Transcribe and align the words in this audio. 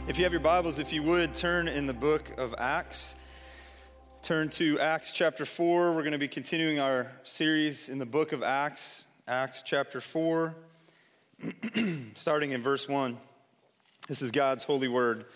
If 0.07 0.19
you 0.19 0.25
have 0.25 0.33
your 0.33 0.41
Bibles, 0.41 0.79
if 0.79 0.93
you 0.93 1.03
would, 1.05 1.33
turn 1.33 1.69
in 1.69 1.87
the 1.87 1.95
book 1.95 2.33
of 2.37 2.55
Acts. 2.59 3.17
Turn 4.21 4.51
to 4.51 4.79
Acts 4.79 5.13
chapter 5.13 5.47
4. 5.47 5.93
We're 5.93 6.03
going 6.03 6.13
to 6.13 6.19
be 6.19 6.29
continuing 6.29 6.81
our 6.81 7.13
series 7.23 7.89
in 7.89 7.99
the 7.99 8.05
book 8.05 8.33
of 8.33 8.43
Acts, 8.43 9.07
Acts 9.29 9.65
chapter 9.65 10.01
4, 10.01 10.55
starting 12.15 12.53
in 12.53 12.63
verse 12.63 12.89
1. 12.89 13.17
This 14.09 14.23
is 14.23 14.31
God's 14.31 14.63
holy 14.63 14.89
word, 14.89 15.27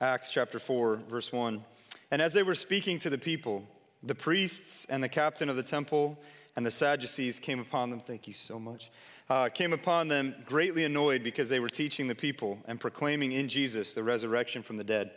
Acts 0.00 0.30
chapter 0.30 0.58
4, 0.58 0.96
verse 1.08 1.32
1. 1.32 1.64
And 2.10 2.22
as 2.22 2.32
they 2.32 2.42
were 2.42 2.54
speaking 2.54 2.98
to 3.00 3.10
the 3.10 3.18
people, 3.18 3.64
the 4.02 4.14
priests 4.14 4.86
and 4.88 5.02
the 5.02 5.08
captain 5.08 5.48
of 5.48 5.56
the 5.56 5.62
temple 5.62 6.18
and 6.56 6.64
the 6.64 6.70
Sadducees 6.70 7.38
came 7.38 7.60
upon 7.60 7.90
them. 7.90 8.00
Thank 8.00 8.28
you 8.28 8.34
so 8.34 8.58
much. 8.58 8.90
Uh, 9.28 9.48
came 9.48 9.72
upon 9.72 10.08
them 10.08 10.34
greatly 10.44 10.84
annoyed 10.84 11.22
because 11.22 11.48
they 11.48 11.60
were 11.60 11.68
teaching 11.68 12.08
the 12.08 12.14
people 12.14 12.58
and 12.66 12.78
proclaiming 12.78 13.32
in 13.32 13.48
Jesus 13.48 13.94
the 13.94 14.02
resurrection 14.02 14.62
from 14.62 14.76
the 14.76 14.84
dead. 14.84 15.10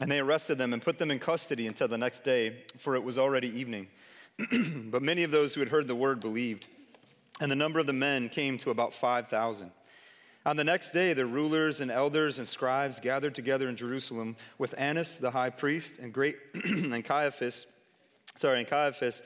And 0.00 0.10
they 0.10 0.18
arrested 0.18 0.58
them 0.58 0.72
and 0.72 0.80
put 0.82 0.98
them 0.98 1.10
in 1.10 1.18
custody 1.18 1.66
until 1.66 1.88
the 1.88 1.98
next 1.98 2.20
day, 2.24 2.64
for 2.76 2.94
it 2.94 3.04
was 3.04 3.18
already 3.18 3.48
evening. 3.58 3.88
but 4.86 5.02
many 5.02 5.22
of 5.22 5.30
those 5.30 5.54
who 5.54 5.60
had 5.60 5.68
heard 5.68 5.88
the 5.88 5.94
word 5.94 6.20
believed, 6.20 6.68
and 7.40 7.50
the 7.50 7.56
number 7.56 7.78
of 7.78 7.86
the 7.86 7.92
men 7.92 8.28
came 8.28 8.58
to 8.58 8.70
about 8.70 8.92
5,000. 8.92 9.72
On 10.46 10.56
the 10.56 10.64
next 10.64 10.92
day, 10.92 11.12
the 11.12 11.26
rulers 11.26 11.80
and 11.80 11.90
elders 11.90 12.38
and 12.38 12.46
scribes 12.46 13.00
gathered 13.00 13.34
together 13.34 13.68
in 13.68 13.76
Jerusalem 13.76 14.36
with 14.58 14.74
Annas 14.78 15.18
the 15.18 15.30
high 15.30 15.50
priest 15.50 15.98
and 15.98 16.12
great 16.12 16.36
and 16.64 17.04
Caiaphas, 17.04 17.66
sorry, 18.36 18.60
and 18.60 18.68
Caiaphas 18.68 19.22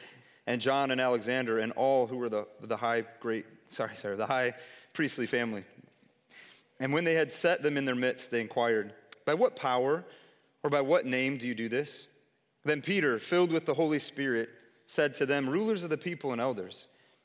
and 0.47 0.61
John 0.61 0.91
and 0.91 1.01
Alexander 1.01 1.59
and 1.59 1.73
all 1.73 2.07
who 2.07 2.19
were 2.19 2.29
the, 2.29 2.47
the 2.61 2.77
high 2.77 3.05
great 3.21 3.45
sorry, 3.69 3.95
sorry, 3.95 4.17
the 4.17 4.27
high 4.27 4.55
priestly 4.93 5.27
family. 5.27 5.65
And 6.81 6.93
when 6.93 7.05
they 7.05 7.15
had 7.15 7.31
set 7.31 7.63
them 7.63 7.77
in 7.77 7.85
their 7.85 7.95
midst, 7.95 8.31
they 8.31 8.41
inquired, 8.41 8.93
By 9.25 9.35
what 9.35 9.57
power 9.57 10.05
or 10.63 10.71
by 10.71 10.81
what 10.81 11.07
name 11.07 11.37
do 11.37 11.47
you 11.47 11.55
do 11.55 11.69
this? 11.69 12.09
Then 12.65 12.83
Peter, 12.83 13.19
filled 13.19 13.53
with 13.53 13.67
the 13.67 13.75
Holy 13.75 13.99
Spirit, 13.99 14.49
said 14.87 15.15
to 15.15 15.27
them, 15.27 15.49
Rulers 15.49 15.85
of 15.85 15.91
the 15.91 15.99
people 15.99 16.33
and 16.33 16.41
elders, 16.41 16.89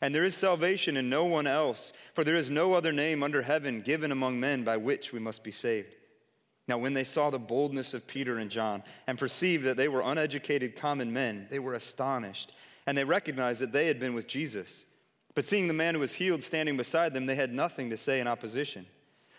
And 0.00 0.14
there 0.14 0.24
is 0.24 0.34
salvation 0.34 0.96
in 0.96 1.08
no 1.08 1.24
one 1.24 1.46
else, 1.46 1.92
for 2.14 2.22
there 2.22 2.36
is 2.36 2.50
no 2.50 2.74
other 2.74 2.92
name 2.92 3.22
under 3.22 3.42
heaven 3.42 3.80
given 3.80 4.12
among 4.12 4.38
men 4.38 4.62
by 4.62 4.76
which 4.76 5.12
we 5.12 5.18
must 5.18 5.42
be 5.42 5.50
saved. 5.50 5.94
Now, 6.68 6.78
when 6.78 6.94
they 6.94 7.04
saw 7.04 7.30
the 7.30 7.38
boldness 7.38 7.94
of 7.94 8.06
Peter 8.06 8.38
and 8.38 8.50
John 8.50 8.82
and 9.06 9.18
perceived 9.18 9.64
that 9.64 9.76
they 9.76 9.88
were 9.88 10.02
uneducated 10.02 10.76
common 10.76 11.12
men, 11.12 11.46
they 11.50 11.60
were 11.60 11.74
astonished, 11.74 12.52
and 12.86 12.98
they 12.98 13.04
recognized 13.04 13.60
that 13.60 13.72
they 13.72 13.86
had 13.86 14.00
been 14.00 14.14
with 14.14 14.26
Jesus. 14.26 14.84
But 15.34 15.44
seeing 15.44 15.68
the 15.68 15.74
man 15.74 15.94
who 15.94 16.00
was 16.00 16.14
healed 16.14 16.42
standing 16.42 16.76
beside 16.76 17.14
them, 17.14 17.26
they 17.26 17.36
had 17.36 17.52
nothing 17.52 17.90
to 17.90 17.96
say 17.96 18.20
in 18.20 18.26
opposition. 18.26 18.86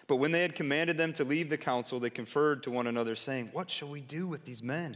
But 0.07 0.17
when 0.17 0.31
they 0.31 0.41
had 0.41 0.55
commanded 0.55 0.97
them 0.97 1.11
to 1.13 1.25
leave 1.25 1.49
the 1.49 1.57
council, 1.57 1.99
they 1.99 2.09
conferred 2.09 2.63
to 2.63 2.71
one 2.71 2.87
another, 2.87 3.15
saying, 3.15 3.49
What 3.51 3.69
shall 3.69 3.89
we 3.89 3.99
do 3.99 4.25
with 4.25 4.45
these 4.45 4.63
men? 4.63 4.95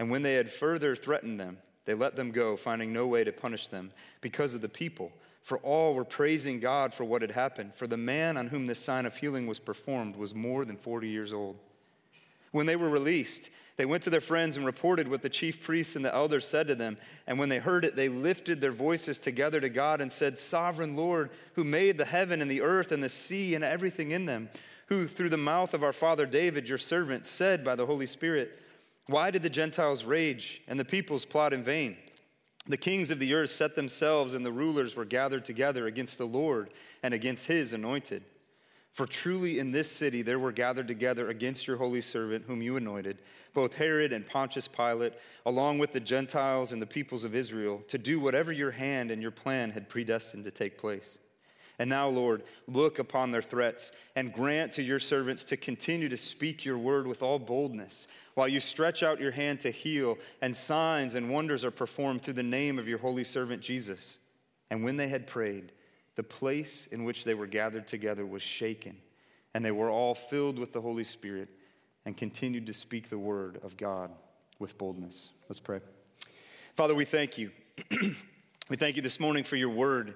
And 0.00 0.10
when 0.10 0.22
they 0.22 0.34
had 0.34 0.48
further 0.48 0.96
threatened 0.96 1.38
them, 1.38 1.58
they 1.84 1.92
let 1.92 2.16
them 2.16 2.30
go, 2.30 2.56
finding 2.56 2.90
no 2.90 3.06
way 3.06 3.22
to 3.22 3.32
punish 3.32 3.68
them 3.68 3.92
because 4.22 4.54
of 4.54 4.62
the 4.62 4.68
people. 4.68 5.12
For 5.42 5.58
all 5.58 5.94
were 5.94 6.06
praising 6.06 6.58
God 6.58 6.94
for 6.94 7.04
what 7.04 7.20
had 7.20 7.32
happened. 7.32 7.74
For 7.74 7.86
the 7.86 7.98
man 7.98 8.38
on 8.38 8.46
whom 8.46 8.66
this 8.66 8.78
sign 8.78 9.04
of 9.04 9.18
healing 9.18 9.46
was 9.46 9.58
performed 9.58 10.16
was 10.16 10.34
more 10.34 10.64
than 10.64 10.78
40 10.78 11.06
years 11.06 11.34
old. 11.34 11.58
When 12.50 12.64
they 12.64 12.76
were 12.76 12.88
released, 12.88 13.50
they 13.76 13.84
went 13.84 14.02
to 14.04 14.10
their 14.10 14.22
friends 14.22 14.56
and 14.56 14.64
reported 14.64 15.06
what 15.06 15.20
the 15.20 15.28
chief 15.28 15.62
priests 15.62 15.96
and 15.96 16.04
the 16.04 16.14
elders 16.14 16.46
said 16.46 16.66
to 16.68 16.74
them. 16.74 16.96
And 17.26 17.38
when 17.38 17.50
they 17.50 17.58
heard 17.58 17.84
it, 17.84 17.94
they 17.94 18.08
lifted 18.08 18.62
their 18.62 18.72
voices 18.72 19.18
together 19.18 19.60
to 19.60 19.68
God 19.68 20.00
and 20.00 20.10
said, 20.10 20.38
Sovereign 20.38 20.96
Lord, 20.96 21.28
who 21.54 21.64
made 21.64 21.98
the 21.98 22.06
heaven 22.06 22.40
and 22.40 22.50
the 22.50 22.62
earth 22.62 22.90
and 22.90 23.04
the 23.04 23.10
sea 23.10 23.54
and 23.54 23.62
everything 23.62 24.12
in 24.12 24.24
them 24.24 24.48
who, 24.86 25.06
through 25.06 25.28
the 25.28 25.36
mouth 25.36 25.74
of 25.74 25.84
our 25.84 25.92
father 25.92 26.26
David, 26.26 26.68
your 26.68 26.78
servant, 26.78 27.24
said 27.24 27.64
by 27.64 27.76
the 27.76 27.86
Holy 27.86 28.06
Spirit, 28.06 28.58
Why 29.10 29.32
did 29.32 29.42
the 29.42 29.50
Gentiles 29.50 30.04
rage 30.04 30.62
and 30.68 30.78
the 30.78 30.84
peoples 30.84 31.24
plot 31.24 31.52
in 31.52 31.64
vain? 31.64 31.96
The 32.68 32.76
kings 32.76 33.10
of 33.10 33.18
the 33.18 33.34
earth 33.34 33.50
set 33.50 33.74
themselves, 33.74 34.34
and 34.34 34.46
the 34.46 34.52
rulers 34.52 34.94
were 34.94 35.04
gathered 35.04 35.44
together 35.44 35.88
against 35.88 36.16
the 36.16 36.26
Lord 36.26 36.70
and 37.02 37.12
against 37.12 37.46
his 37.46 37.72
anointed. 37.72 38.22
For 38.92 39.06
truly 39.06 39.58
in 39.58 39.72
this 39.72 39.90
city 39.90 40.22
there 40.22 40.38
were 40.38 40.52
gathered 40.52 40.86
together 40.86 41.28
against 41.28 41.66
your 41.66 41.76
holy 41.76 42.02
servant, 42.02 42.44
whom 42.46 42.62
you 42.62 42.76
anointed, 42.76 43.18
both 43.52 43.74
Herod 43.74 44.12
and 44.12 44.24
Pontius 44.24 44.68
Pilate, 44.68 45.14
along 45.44 45.80
with 45.80 45.90
the 45.90 45.98
Gentiles 45.98 46.70
and 46.70 46.80
the 46.80 46.86
peoples 46.86 47.24
of 47.24 47.34
Israel, 47.34 47.82
to 47.88 47.98
do 47.98 48.20
whatever 48.20 48.52
your 48.52 48.70
hand 48.70 49.10
and 49.10 49.20
your 49.20 49.32
plan 49.32 49.72
had 49.72 49.88
predestined 49.88 50.44
to 50.44 50.52
take 50.52 50.78
place. 50.78 51.18
And 51.80 51.88
now, 51.88 52.08
Lord, 52.08 52.42
look 52.68 52.98
upon 52.98 53.30
their 53.32 53.40
threats 53.40 53.92
and 54.14 54.34
grant 54.34 54.70
to 54.72 54.82
your 54.82 54.98
servants 55.00 55.46
to 55.46 55.56
continue 55.56 56.10
to 56.10 56.16
speak 56.18 56.62
your 56.62 56.76
word 56.76 57.06
with 57.06 57.22
all 57.22 57.38
boldness, 57.38 58.06
while 58.40 58.48
you 58.48 58.58
stretch 58.58 59.02
out 59.02 59.20
your 59.20 59.32
hand 59.32 59.60
to 59.60 59.70
heal, 59.70 60.16
and 60.40 60.56
signs 60.56 61.14
and 61.14 61.28
wonders 61.28 61.62
are 61.62 61.70
performed 61.70 62.22
through 62.22 62.32
the 62.32 62.42
name 62.42 62.78
of 62.78 62.88
your 62.88 62.96
holy 62.96 63.22
servant 63.22 63.60
Jesus. 63.60 64.18
And 64.70 64.82
when 64.82 64.96
they 64.96 65.08
had 65.08 65.26
prayed, 65.26 65.72
the 66.14 66.22
place 66.22 66.86
in 66.86 67.04
which 67.04 67.24
they 67.24 67.34
were 67.34 67.46
gathered 67.46 67.86
together 67.86 68.24
was 68.24 68.40
shaken, 68.40 68.96
and 69.52 69.62
they 69.62 69.70
were 69.70 69.90
all 69.90 70.14
filled 70.14 70.58
with 70.58 70.72
the 70.72 70.80
Holy 70.80 71.04
Spirit 71.04 71.50
and 72.06 72.16
continued 72.16 72.64
to 72.68 72.72
speak 72.72 73.10
the 73.10 73.18
word 73.18 73.60
of 73.62 73.76
God 73.76 74.10
with 74.58 74.78
boldness. 74.78 75.28
Let's 75.50 75.60
pray. 75.60 75.80
Father, 76.72 76.94
we 76.94 77.04
thank 77.04 77.36
you. 77.36 77.50
we 78.70 78.76
thank 78.78 78.96
you 78.96 79.02
this 79.02 79.20
morning 79.20 79.44
for 79.44 79.56
your 79.56 79.68
word. 79.68 80.14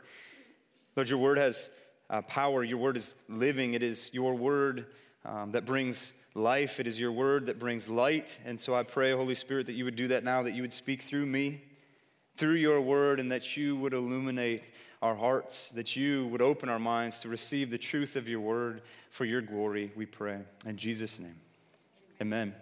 Lord, 0.97 1.11
your 1.11 1.19
word 1.19 1.37
has 1.37 1.69
uh, 2.09 2.23
power. 2.23 2.65
Your 2.65 2.79
word 2.79 2.97
is 2.97 3.17
living. 3.29 3.75
It 3.75 3.83
is 3.83 4.09
your 4.15 4.35
word 4.35 4.87
um, 5.27 5.51
that 5.51 5.67
brings 5.67 6.15
life. 6.35 6.81
It 6.81 6.87
is 6.87 6.99
your 6.99 7.13
word 7.13 7.47
that 7.47 7.59
brings 7.59 7.89
light. 7.89 8.39
And 8.45 8.59
so 8.59 8.75
I 8.75 8.83
pray, 8.83 9.13
Holy 9.13 9.35
Spirit, 9.35 9.67
that 9.67 9.75
you 9.75 9.85
would 9.85 9.97
do 9.97 10.09
that 10.09 10.25
now, 10.25 10.43
that 10.43 10.53
you 10.53 10.63
would 10.63 10.73
speak 10.73 11.03
through 11.03 11.27
me, 11.27 11.63
through 12.37 12.55
your 12.55 12.81
word, 12.81 13.21
and 13.21 13.31
that 13.33 13.57
you 13.57 13.77
would 13.77 13.93
illuminate 13.93 14.65
our 15.01 15.15
hearts, 15.15 15.71
that 15.73 15.97
you 15.97 16.27
would 16.29 16.41
open 16.41 16.69
our 16.69 16.79
minds 16.79 17.21
to 17.21 17.29
receive 17.29 17.71
the 17.71 17.79
truth 17.79 18.17
of 18.17 18.29
your 18.29 18.41
word 18.41 18.83
for 19.11 19.25
your 19.25 19.43
glory, 19.43 19.93
we 19.95 20.07
pray. 20.07 20.41
In 20.67 20.77
Jesus' 20.77 21.19
name, 21.21 21.37
amen. 22.21 22.55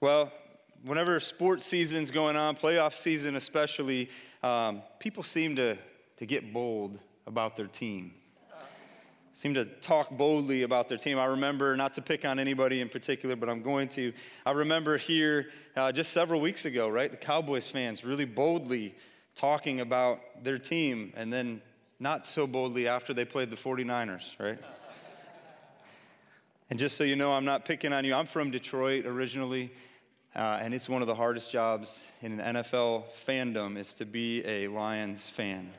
Well, 0.00 0.32
whenever 0.84 1.20
sports 1.20 1.64
season's 1.64 2.10
going 2.10 2.34
on, 2.34 2.56
playoff 2.56 2.94
season 2.94 3.36
especially, 3.36 4.08
um, 4.42 4.82
people 4.98 5.22
seem 5.22 5.56
to 5.56 5.76
to 6.16 6.26
get 6.26 6.52
bold 6.52 6.98
about 7.26 7.56
their 7.56 7.66
team. 7.66 8.14
Seem 9.36 9.52
to 9.52 9.66
talk 9.66 10.08
boldly 10.08 10.62
about 10.62 10.88
their 10.88 10.96
team. 10.96 11.18
I 11.18 11.26
remember, 11.26 11.76
not 11.76 11.92
to 11.94 12.00
pick 12.00 12.24
on 12.24 12.38
anybody 12.38 12.80
in 12.80 12.88
particular, 12.88 13.36
but 13.36 13.50
I'm 13.50 13.60
going 13.60 13.86
to. 13.88 14.14
I 14.46 14.52
remember 14.52 14.96
here 14.96 15.50
uh, 15.76 15.92
just 15.92 16.14
several 16.14 16.40
weeks 16.40 16.64
ago, 16.64 16.88
right? 16.88 17.10
The 17.10 17.18
Cowboys 17.18 17.68
fans 17.68 18.02
really 18.02 18.24
boldly 18.24 18.94
talking 19.34 19.80
about 19.80 20.42
their 20.42 20.58
team, 20.58 21.12
and 21.14 21.30
then 21.30 21.60
not 22.00 22.24
so 22.24 22.46
boldly 22.46 22.88
after 22.88 23.12
they 23.12 23.26
played 23.26 23.50
the 23.50 23.58
49ers, 23.58 24.40
right? 24.40 24.58
And 26.70 26.78
just 26.78 26.96
so 26.96 27.04
you 27.04 27.14
know, 27.14 27.34
I'm 27.34 27.44
not 27.44 27.66
picking 27.66 27.92
on 27.92 28.06
you. 28.06 28.14
I'm 28.14 28.24
from 28.24 28.50
Detroit 28.50 29.04
originally, 29.04 29.70
uh, 30.34 30.60
and 30.62 30.72
it's 30.72 30.88
one 30.88 31.02
of 31.02 31.08
the 31.08 31.14
hardest 31.14 31.52
jobs 31.52 32.08
in 32.22 32.40
an 32.40 32.56
NFL 32.56 33.12
fandom 33.12 33.76
is 33.76 33.92
to 33.94 34.06
be 34.06 34.42
a 34.46 34.68
Lions 34.68 35.28
fan. 35.28 35.70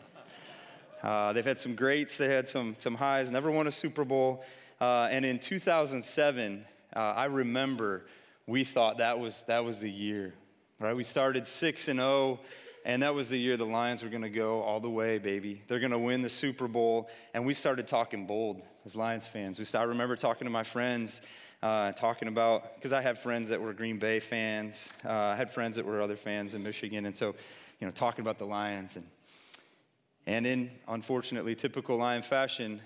Uh, 1.04 1.34
they've 1.34 1.46
had 1.46 1.60
some 1.60 1.76
greats, 1.76 2.18
they 2.18 2.30
had 2.30 2.50
some, 2.50 2.76
some 2.78 2.96
highs, 2.96 3.32
never 3.32 3.52
won 3.52 3.68
a 3.68 3.72
Super 3.72 4.04
Bowl. 4.04 4.44
Uh, 4.82 5.08
and 5.12 5.26
in 5.26 5.40
2007, 5.40 6.66
uh, 6.96 7.00
I 7.00 7.26
remember 7.26 8.06
we 8.46 8.64
thought 8.64 9.00
that 9.00 9.20
was, 9.20 9.44
that 9.44 9.64
was 9.64 9.82
the 9.82 9.92
year, 9.92 10.34
right? 10.80 10.96
We 10.96 11.04
started 11.04 11.46
6 11.46 11.88
and 11.88 12.00
0. 12.00 12.40
And 12.86 13.04
that 13.04 13.14
was 13.14 13.28
the 13.28 13.38
year 13.38 13.58
the 13.58 13.66
Lions 13.66 14.02
were 14.02 14.08
going 14.08 14.22
to 14.22 14.30
go 14.30 14.62
all 14.62 14.80
the 14.80 14.90
way, 14.90 15.18
baby. 15.18 15.62
They're 15.68 15.80
going 15.80 15.92
to 15.92 16.00
win 16.00 16.22
the 16.22 16.30
Super 16.30 16.70
Bowl. 16.70 17.10
And 17.34 17.46
we 17.46 17.54
started 17.54 17.86
talking 17.86 18.26
bold 18.26 18.66
as 18.86 18.96
Lions 18.96 19.26
fans. 19.26 19.60
We 19.60 19.66
started, 19.66 19.90
I 19.90 19.90
remember 19.90 20.16
talking 20.16 20.46
to 20.46 20.52
my 20.52 20.64
friends, 20.64 21.22
uh, 21.62 21.92
talking 21.92 22.30
about, 22.30 22.76
because 22.76 22.94
I 22.94 23.02
had 23.02 23.20
friends 23.20 23.50
that 23.50 23.60
were 23.60 23.74
Green 23.74 24.00
Bay 24.00 24.22
fans. 24.22 24.90
Uh, 25.04 25.12
I 25.12 25.36
had 25.36 25.52
friends 25.52 25.76
that 25.76 25.86
were 25.86 26.02
other 26.02 26.16
fans 26.16 26.56
in 26.56 26.64
Michigan. 26.64 27.06
And 27.06 27.14
so, 27.14 27.36
you 27.82 27.88
know, 27.88 27.92
talking 27.92 28.22
about 28.22 28.38
the 28.38 28.46
Lions. 28.46 28.96
And, 28.96 29.06
and 30.28 30.46
in, 30.46 30.70
unfortunately, 30.90 31.56
typical 31.56 31.96
Lion 31.96 32.22
fashion, 32.22 32.82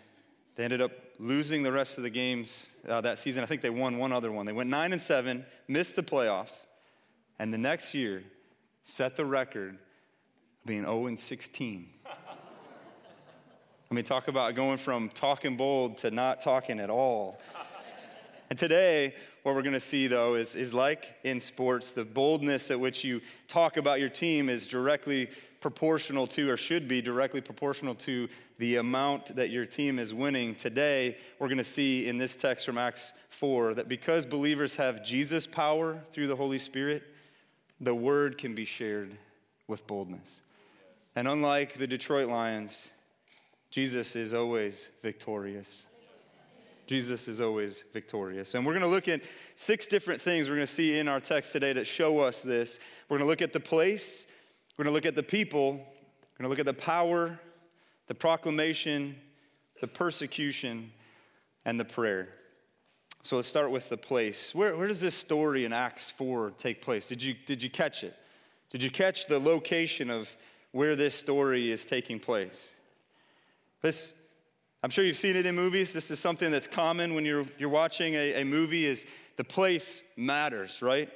they 0.55 0.63
ended 0.63 0.79
up 0.79 0.91
losing 1.17 1.63
the 1.63 1.71
rest 1.71 1.97
of 1.97 2.03
the 2.03 2.09
games 2.09 2.71
uh, 2.87 3.01
that 3.01 3.17
season. 3.17 3.41
I 3.41 3.47
think 3.47 3.63
they 3.63 3.71
won 3.71 3.97
one 3.97 4.13
other 4.13 4.31
one. 4.31 4.45
They 4.45 4.53
went 4.53 4.69
9 4.69 4.93
and 4.93 5.01
7, 5.01 5.43
missed 5.67 5.95
the 5.95 6.03
playoffs. 6.03 6.67
And 7.39 7.51
the 7.51 7.57
next 7.57 7.95
year, 7.95 8.23
set 8.83 9.17
the 9.17 9.25
record 9.25 9.79
being 10.67 10.83
0 10.83 11.07
and 11.07 11.17
16. 11.17 11.89
I 12.05 13.93
mean, 13.93 14.05
talk 14.05 14.27
about 14.27 14.53
going 14.53 14.77
from 14.77 15.09
talking 15.09 15.57
bold 15.57 15.97
to 15.99 16.11
not 16.11 16.41
talking 16.41 16.79
at 16.79 16.91
all. 16.91 17.41
And 18.51 18.59
today, 18.59 19.15
what 19.41 19.55
we're 19.55 19.63
going 19.63 19.73
to 19.73 19.79
see, 19.79 20.05
though, 20.05 20.35
is, 20.35 20.55
is 20.55 20.75
like 20.75 21.15
in 21.23 21.39
sports, 21.39 21.93
the 21.93 22.05
boldness 22.05 22.69
at 22.69 22.79
which 22.79 23.03
you 23.03 23.19
talk 23.47 23.77
about 23.77 23.99
your 23.99 24.09
team 24.09 24.47
is 24.47 24.67
directly 24.67 25.29
proportional 25.61 26.27
to, 26.27 26.49
or 26.49 26.57
should 26.57 26.87
be 26.87 27.01
directly 27.01 27.39
proportional 27.39 27.95
to, 27.95 28.27
the 28.57 28.75
amount 28.75 29.35
that 29.35 29.49
your 29.51 29.65
team 29.65 29.99
is 29.99 30.13
winning. 30.13 30.55
Today, 30.55 31.17
we're 31.39 31.47
going 31.47 31.57
to 31.59 31.63
see 31.63 32.07
in 32.07 32.17
this 32.17 32.35
text 32.35 32.65
from 32.65 32.77
Acts 32.77 33.13
4 33.29 33.75
that 33.75 33.87
because 33.87 34.25
believers 34.25 34.75
have 34.75 35.03
Jesus' 35.03 35.47
power 35.47 36.01
through 36.11 36.27
the 36.27 36.35
Holy 36.35 36.57
Spirit, 36.57 37.03
the 37.79 37.95
word 37.95 38.37
can 38.37 38.53
be 38.53 38.65
shared 38.65 39.11
with 39.67 39.87
boldness. 39.87 40.41
And 41.15 41.27
unlike 41.27 41.75
the 41.75 41.87
Detroit 41.87 42.27
Lions, 42.27 42.91
Jesus 43.69 44.15
is 44.15 44.33
always 44.33 44.89
victorious. 45.01 45.85
Jesus 46.87 47.27
is 47.27 47.39
always 47.39 47.85
victorious. 47.93 48.53
And 48.53 48.65
we're 48.65 48.73
going 48.73 48.81
to 48.81 48.87
look 48.87 49.07
at 49.07 49.21
six 49.55 49.87
different 49.87 50.19
things 50.19 50.49
we're 50.49 50.55
going 50.55 50.67
to 50.67 50.73
see 50.73 50.99
in 50.99 51.07
our 51.07 51.19
text 51.19 51.53
today 51.53 51.71
that 51.73 51.87
show 51.87 52.19
us 52.19 52.41
this. 52.41 52.79
We're 53.07 53.17
going 53.17 53.27
to 53.27 53.29
look 53.29 53.41
at 53.41 53.53
the 53.53 53.59
place, 53.59 54.27
we're 54.77 54.85
going 54.85 54.91
to 54.91 54.95
look 54.95 55.05
at 55.05 55.15
the 55.15 55.23
people, 55.23 55.73
we're 55.73 56.37
going 56.37 56.43
to 56.43 56.49
look 56.49 56.59
at 56.59 56.65
the 56.65 56.73
power, 56.73 57.39
the 58.07 58.15
proclamation, 58.15 59.15
the 59.79 59.87
persecution, 59.87 60.91
and 61.65 61.79
the 61.79 61.85
prayer. 61.85 62.29
So 63.23 63.35
let's 63.35 63.47
start 63.47 63.71
with 63.71 63.89
the 63.89 63.97
place. 63.97 64.55
Where, 64.55 64.75
where 64.75 64.87
does 64.87 65.01
this 65.01 65.15
story 65.15 65.65
in 65.65 65.73
Acts 65.73 66.09
4 66.09 66.51
take 66.51 66.81
place? 66.81 67.07
Did 67.07 67.21
you, 67.21 67.35
did 67.45 67.61
you 67.61 67.69
catch 67.69 68.03
it? 68.03 68.15
Did 68.71 68.81
you 68.81 68.89
catch 68.89 69.27
the 69.27 69.39
location 69.39 70.09
of 70.09 70.35
where 70.71 70.95
this 70.95 71.15
story 71.15 71.71
is 71.71 71.85
taking 71.85 72.19
place. 72.19 72.75
This, 73.81 74.13
I'm 74.83 74.89
sure 74.89 75.03
you've 75.03 75.17
seen 75.17 75.35
it 75.35 75.45
in 75.45 75.55
movies. 75.55 75.93
This 75.93 76.11
is 76.11 76.19
something 76.19 76.51
that's 76.51 76.67
common 76.67 77.13
when 77.13 77.25
you're, 77.25 77.45
you're 77.57 77.69
watching 77.69 78.13
a, 78.15 78.41
a 78.41 78.45
movie 78.45 78.85
is 78.85 79.05
the 79.35 79.43
place 79.43 80.01
matters, 80.15 80.81
right? 80.81 81.09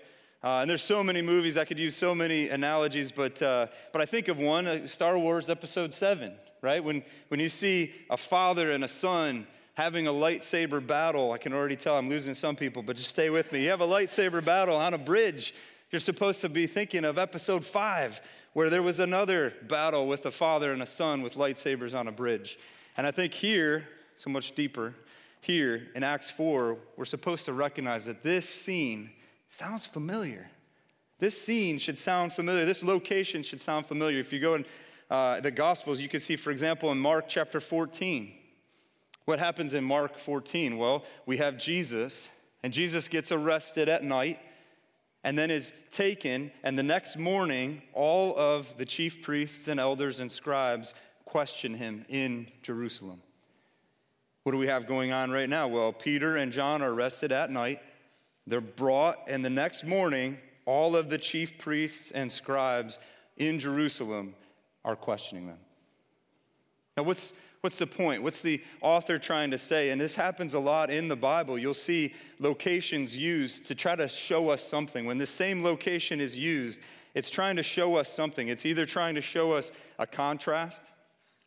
Uh, 0.46 0.60
and 0.60 0.70
there's 0.70 0.84
so 0.84 1.04
many 1.04 1.24
movies, 1.24 1.58
I 1.58 1.66
could 1.66 1.80
use 1.80 1.96
so 1.96 2.14
many 2.14 2.50
analogies, 2.50 3.12
but, 3.12 3.42
uh, 3.42 3.66
but 3.92 4.00
I 4.00 4.06
think 4.06 4.28
of 4.28 4.38
one, 4.38 4.68
uh, 4.68 4.86
Star 4.86 5.18
Wars 5.18 5.50
Episode 5.50 5.92
7, 5.92 6.32
right? 6.62 6.84
When, 6.84 7.04
when 7.30 7.40
you 7.40 7.50
see 7.50 7.96
a 8.12 8.16
father 8.16 8.72
and 8.72 8.84
a 8.84 8.88
son 8.88 9.48
having 9.74 10.06
a 10.06 10.12
lightsaber 10.12 10.86
battle, 10.86 11.32
I 11.32 11.40
can 11.40 11.52
already 11.52 11.76
tell 11.76 11.98
I'm 11.98 12.10
losing 12.10 12.36
some 12.36 12.56
people, 12.56 12.84
but 12.84 12.96
just 12.96 13.10
stay 13.10 13.32
with 13.32 13.52
me. 13.52 13.64
You 13.64 13.70
have 13.72 13.82
a 13.82 13.88
lightsaber 13.88 14.46
battle 14.46 14.76
on 14.76 14.94
a 14.94 15.00
bridge. 15.00 15.56
You're 15.90 16.00
supposed 16.00 16.42
to 16.42 16.50
be 16.50 16.68
thinking 16.68 17.06
of 17.06 17.18
Episode 17.18 17.66
5 17.66 18.22
where 18.54 18.70
there 18.70 18.84
was 18.84 19.00
another 19.00 19.52
battle 19.64 20.06
with 20.06 20.28
a 20.28 20.32
father 20.32 20.72
and 20.72 20.84
a 20.84 20.86
son 20.86 21.24
with 21.24 21.34
lightsabers 21.34 21.98
on 21.98 22.08
a 22.08 22.12
bridge. 22.12 22.60
And 22.98 23.08
I 23.08 23.12
think 23.12 23.34
here, 23.34 23.88
so 24.18 24.30
much 24.30 24.54
deeper, 24.54 24.94
here 25.42 25.88
in 25.96 26.04
Acts 26.04 26.30
4, 26.30 26.78
we're 26.98 27.06
supposed 27.06 27.46
to 27.46 27.54
recognize 27.54 28.06
that 28.06 28.22
this 28.22 28.48
scene 28.48 29.10
sounds 29.48 29.86
familiar. 29.86 30.50
This 31.20 31.40
scene 31.42 31.78
should 31.78 31.98
sound 31.98 32.34
familiar. 32.34 32.66
This 32.66 32.84
location 32.84 33.44
should 33.44 33.60
sound 33.60 33.86
familiar. 33.86 34.20
If 34.20 34.34
you 34.34 34.40
go 34.40 34.56
in 34.56 34.66
uh, 35.10 35.40
the 35.40 35.52
Gospels, 35.52 36.02
you 36.02 36.10
can 36.10 36.20
see, 36.20 36.36
for 36.36 36.52
example, 36.52 36.92
in 36.92 36.98
Mark 36.98 37.26
chapter 37.28 37.60
14. 37.60 38.34
What 39.26 39.40
happens 39.40 39.74
in 39.74 39.84
Mark 39.84 40.20
14? 40.20 40.78
Well, 40.78 41.04
we 41.26 41.38
have 41.38 41.58
Jesus, 41.58 42.30
and 42.64 42.74
Jesus 42.74 43.08
gets 43.08 43.32
arrested 43.32 43.90
at 43.90 44.04
night 44.04 44.40
and 45.26 45.36
then 45.36 45.50
is 45.50 45.74
taken, 45.90 46.52
and 46.64 46.78
the 46.78 46.84
next 46.84 47.18
morning, 47.18 47.82
all 47.94 48.38
of 48.38 48.78
the 48.78 48.86
chief 48.86 49.24
priests 49.24 49.68
and 49.68 49.80
elders 49.80 50.20
and 50.20 50.32
scribes 50.32 50.94
question 51.26 51.74
him 51.74 52.06
in 52.10 52.48
Jerusalem. 52.62 53.24
What 54.44 54.52
do 54.52 54.60
we 54.60 54.68
have 54.68 54.86
going 54.86 55.12
on 55.12 55.32
right 55.32 55.50
now? 55.50 55.68
Well, 55.68 55.92
Peter 55.92 56.38
and 56.38 56.52
John 56.52 56.84
are 56.84 56.94
arrested 56.94 57.32
at 57.32 57.50
night. 57.50 57.82
They're 58.48 58.62
brought, 58.62 59.18
and 59.28 59.44
the 59.44 59.50
next 59.50 59.84
morning, 59.84 60.38
all 60.66 60.96
of 60.96 61.10
the 61.10 61.18
chief 61.18 61.58
priests 61.58 62.12
and 62.12 62.32
scribes 62.32 63.00
in 63.38 63.60
Jerusalem 63.60 64.36
are 64.84 64.96
questioning 64.96 65.48
them. 65.48 65.58
Now, 66.96 67.04
what's, 67.04 67.34
What's 67.66 67.80
the 67.80 67.88
point? 67.88 68.22
What's 68.22 68.44
the 68.44 68.62
author 68.80 69.18
trying 69.18 69.50
to 69.50 69.58
say? 69.58 69.90
And 69.90 70.00
this 70.00 70.14
happens 70.14 70.54
a 70.54 70.60
lot 70.60 70.92
in 70.92 71.08
the 71.08 71.16
Bible. 71.16 71.58
You'll 71.58 71.74
see 71.74 72.14
locations 72.38 73.18
used 73.18 73.66
to 73.66 73.74
try 73.74 73.96
to 73.96 74.08
show 74.08 74.50
us 74.50 74.62
something. 74.62 75.08
When 75.08 75.18
the 75.18 75.26
same 75.26 75.64
location 75.64 76.22
is 76.22 76.38
used, 76.38 76.80
it's 77.16 77.32
trying 77.32 77.56
to 77.56 77.64
show 77.64 77.96
us 77.96 78.08
something. 78.08 78.50
It's 78.50 78.68
either 78.68 78.86
trying 78.86 79.16
to 79.16 79.22
show 79.22 79.54
us 79.54 79.72
a 79.98 80.06
contrast, 80.06 80.92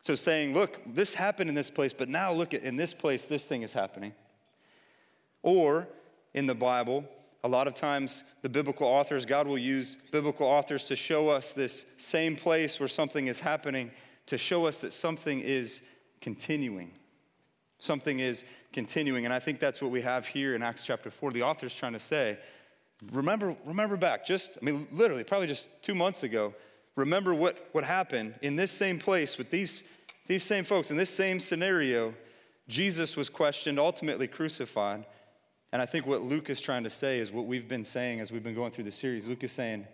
so 0.01 0.13
saying, 0.13 0.53
look, 0.53 0.81
this 0.85 1.13
happened 1.13 1.47
in 1.47 1.55
this 1.55 1.71
place, 1.71 1.93
but 1.93 2.09
now 2.09 2.33
look 2.33 2.53
at 2.53 2.63
in 2.63 2.75
this 2.75 2.93
place, 2.93 3.23
this 3.23 3.45
thing 3.45 3.61
is 3.61 3.71
happening. 3.71 4.11
Or 5.41 5.87
in 6.33 6.45
the 6.45 6.55
Bible, 6.55 7.05
a 7.43 7.47
lot 7.47 7.67
of 7.67 7.73
times 7.73 8.23
the 8.41 8.49
biblical 8.49 8.87
authors, 8.87 9.25
God 9.25 9.47
will 9.47 9.57
use 9.57 9.97
biblical 10.11 10.45
authors 10.45 10.87
to 10.87 10.95
show 10.95 11.29
us 11.29 11.53
this 11.53 11.85
same 11.97 12.35
place 12.35 12.79
where 12.79 12.89
something 12.89 13.27
is 13.27 13.39
happening, 13.39 13.91
to 14.25 14.37
show 14.37 14.65
us 14.65 14.81
that 14.81 14.93
something 14.93 15.39
is 15.39 15.81
continuing. 16.21 16.91
Something 17.79 18.19
is 18.19 18.43
continuing. 18.73 19.25
And 19.25 19.33
I 19.33 19.39
think 19.39 19.59
that's 19.59 19.81
what 19.81 19.91
we 19.91 20.01
have 20.01 20.27
here 20.27 20.53
in 20.53 20.61
Acts 20.61 20.83
chapter 20.83 21.09
4. 21.09 21.31
The 21.31 21.43
author's 21.43 21.73
trying 21.73 21.93
to 21.93 21.99
say, 21.99 22.37
remember, 23.11 23.55
remember 23.65 23.95
back, 23.95 24.25
just, 24.25 24.57
I 24.61 24.65
mean, 24.65 24.87
literally, 24.91 25.23
probably 25.23 25.47
just 25.47 25.69
two 25.81 25.95
months 25.95 26.23
ago, 26.23 26.53
remember 26.97 27.33
what, 27.33 27.69
what 27.71 27.85
happened 27.85 28.35
in 28.41 28.57
this 28.57 28.71
same 28.71 28.99
place 28.99 29.37
with 29.37 29.49
these, 29.49 29.85
these 30.27 30.43
same 30.43 30.65
folks, 30.65 30.91
in 30.91 30.97
this 30.97 31.09
same 31.09 31.39
scenario. 31.39 32.13
Jesus 32.67 33.15
was 33.15 33.29
questioned, 33.29 33.79
ultimately 33.79 34.27
crucified. 34.27 35.05
And 35.71 35.81
I 35.81 35.85
think 35.85 36.07
what 36.07 36.21
Luke 36.21 36.49
is 36.49 36.61
trying 36.61 36.83
to 36.83 36.89
say 36.89 37.19
is 37.19 37.31
what 37.31 37.45
we've 37.45 37.67
been 37.67 37.83
saying 37.83 38.19
as 38.19 38.31
we've 38.31 38.43
been 38.43 38.55
going 38.55 38.71
through 38.71 38.85
the 38.85 38.91
series. 38.91 39.27
Luke 39.27 39.43
is 39.43 39.51
saying, 39.51 39.85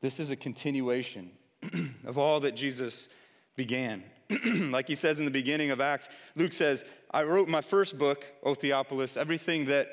this 0.00 0.18
is 0.18 0.30
a 0.30 0.36
continuation 0.36 1.30
of 2.06 2.16
all 2.16 2.40
that 2.40 2.56
Jesus 2.56 3.08
began. 3.56 4.02
like 4.70 4.88
he 4.88 4.94
says 4.94 5.18
in 5.18 5.24
the 5.24 5.30
beginning 5.30 5.70
of 5.70 5.80
Acts, 5.80 6.08
Luke 6.36 6.52
says, 6.52 6.84
I 7.10 7.24
wrote 7.24 7.48
my 7.48 7.60
first 7.60 7.98
book, 7.98 8.24
O 8.42 8.54
Theophilus, 8.54 9.16
everything 9.16 9.66
that 9.66 9.88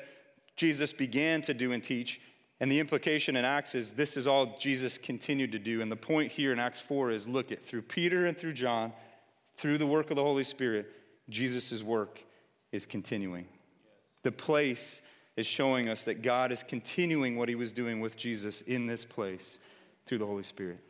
Jesus 0.56 0.92
began 0.92 1.42
to 1.42 1.52
do 1.52 1.72
and 1.72 1.84
teach. 1.84 2.20
And 2.60 2.72
the 2.72 2.80
implication 2.80 3.36
in 3.36 3.44
Acts 3.44 3.74
is 3.74 3.92
this 3.92 4.16
is 4.16 4.26
all 4.26 4.56
Jesus 4.58 4.96
continued 4.96 5.52
to 5.52 5.58
do. 5.58 5.82
And 5.82 5.92
the 5.92 5.96
point 5.96 6.32
here 6.32 6.52
in 6.52 6.58
Acts 6.58 6.80
4 6.80 7.10
is 7.10 7.28
look 7.28 7.52
at 7.52 7.62
through 7.62 7.82
Peter 7.82 8.26
and 8.26 8.36
through 8.36 8.54
John, 8.54 8.92
through 9.54 9.78
the 9.78 9.86
work 9.86 10.10
of 10.10 10.16
the 10.16 10.22
Holy 10.22 10.44
Spirit, 10.44 10.90
Jesus' 11.28 11.82
work 11.82 12.20
is 12.72 12.86
continuing. 12.86 13.46
The 14.22 14.32
place 14.32 15.02
is 15.36 15.46
showing 15.46 15.88
us 15.88 16.04
that 16.04 16.22
God 16.22 16.50
is 16.50 16.62
continuing 16.62 17.36
what 17.36 17.48
he 17.48 17.54
was 17.54 17.72
doing 17.72 18.00
with 18.00 18.16
Jesus 18.16 18.60
in 18.62 18.86
this 18.86 19.04
place 19.04 19.60
through 20.06 20.18
the 20.18 20.26
Holy 20.26 20.42
Spirit. 20.42 20.80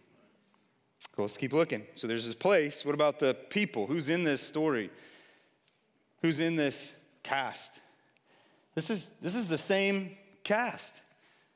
Let's 1.17 1.37
keep 1.37 1.53
looking. 1.53 1.85
So 1.97 2.07
there's 2.07 2.27
this 2.27 2.35
place. 2.35 2.85
What 2.85 2.95
about 2.95 3.19
the 3.19 3.35
people? 3.35 3.87
Who's 3.87 4.09
in 4.09 4.23
this 4.25 4.41
story? 4.41 4.91
Who's 6.23 6.39
in 6.39 6.57
this 6.57 6.97
cast? 7.23 7.81
This 8.75 8.89
is, 8.89 9.11
this 9.21 9.35
is 9.35 9.49
the 9.49 9.59
same 9.59 10.17
cast. 10.45 11.01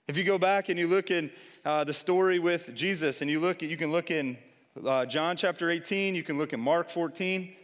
If 0.09 0.17
you 0.17 0.25
go 0.25 0.37
back 0.37 0.69
and 0.69 0.79
you 0.79 0.89
look 0.89 1.11
in 1.11 1.31
uh, 1.65 1.85
the 1.85 1.93
story 1.93 2.41
with 2.41 2.75
Jesus, 2.75 3.23
and 3.23 3.31
you 3.31 3.39
look, 3.39 3.63
at, 3.63 3.69
you 3.69 3.77
can 3.77 3.93
look 3.93 4.11
in 4.11 4.37
uh, 4.85 5.07
John 5.07 5.37
chapter 5.37 5.71
18, 5.71 6.17
you 6.17 6.25
can 6.25 6.39
look 6.39 6.53
in 6.53 6.61
Mark 6.61 6.91
14. 6.91 7.55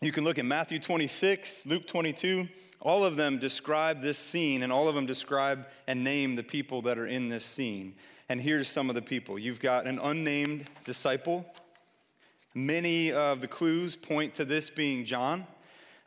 You 0.00 0.12
can 0.12 0.22
look 0.22 0.38
at 0.38 0.44
Matthew 0.44 0.78
26, 0.78 1.66
Luke 1.66 1.84
22. 1.88 2.46
All 2.80 3.04
of 3.04 3.16
them 3.16 3.38
describe 3.38 4.00
this 4.00 4.16
scene, 4.16 4.62
and 4.62 4.72
all 4.72 4.86
of 4.86 4.94
them 4.94 5.06
describe 5.06 5.66
and 5.88 6.04
name 6.04 6.34
the 6.34 6.44
people 6.44 6.82
that 6.82 6.98
are 6.98 7.06
in 7.06 7.28
this 7.28 7.44
scene. 7.44 7.96
And 8.28 8.40
here's 8.40 8.68
some 8.68 8.88
of 8.88 8.94
the 8.94 9.02
people 9.02 9.40
you've 9.40 9.58
got 9.58 9.88
an 9.88 9.98
unnamed 9.98 10.66
disciple. 10.84 11.44
Many 12.54 13.10
of 13.10 13.40
the 13.40 13.48
clues 13.48 13.96
point 13.96 14.34
to 14.34 14.44
this 14.44 14.70
being 14.70 15.04
John. 15.04 15.44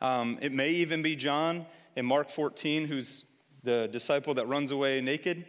Um, 0.00 0.38
it 0.40 0.52
may 0.52 0.70
even 0.70 1.02
be 1.02 1.14
John 1.14 1.66
in 1.94 2.06
Mark 2.06 2.30
14, 2.30 2.86
who's 2.86 3.26
the 3.62 3.90
disciple 3.92 4.32
that 4.34 4.48
runs 4.48 4.70
away 4.70 5.02
naked. 5.02 5.44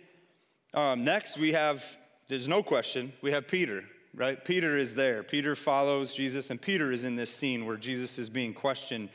Um, 0.73 1.05
next, 1.05 1.37
we 1.37 1.53
have, 1.53 1.97
there's 2.27 2.49
no 2.49 2.61
question, 2.61 3.13
we 3.21 3.31
have 3.31 3.47
Peter, 3.47 3.85
right? 4.15 4.43
Peter 4.43 4.77
is 4.77 4.95
there. 4.95 5.23
Peter 5.23 5.55
follows 5.55 6.13
Jesus, 6.13 6.49
and 6.49 6.61
Peter 6.61 6.91
is 6.91 7.03
in 7.03 7.15
this 7.15 7.33
scene 7.33 7.65
where 7.65 7.77
Jesus 7.77 8.19
is 8.19 8.29
being 8.29 8.53
questioned 8.53 9.09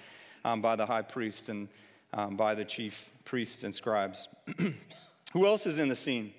um, 0.44 0.60
by 0.60 0.76
the 0.76 0.86
high 0.86 1.02
priest 1.02 1.48
and 1.48 1.68
um, 2.12 2.36
by 2.36 2.54
the 2.54 2.64
chief 2.64 3.10
priests 3.24 3.64
and 3.64 3.74
scribes. 3.74 4.28
Who 5.32 5.46
else 5.46 5.66
is 5.66 5.78
in 5.78 5.88
the 5.88 5.96
scene? 5.96 6.32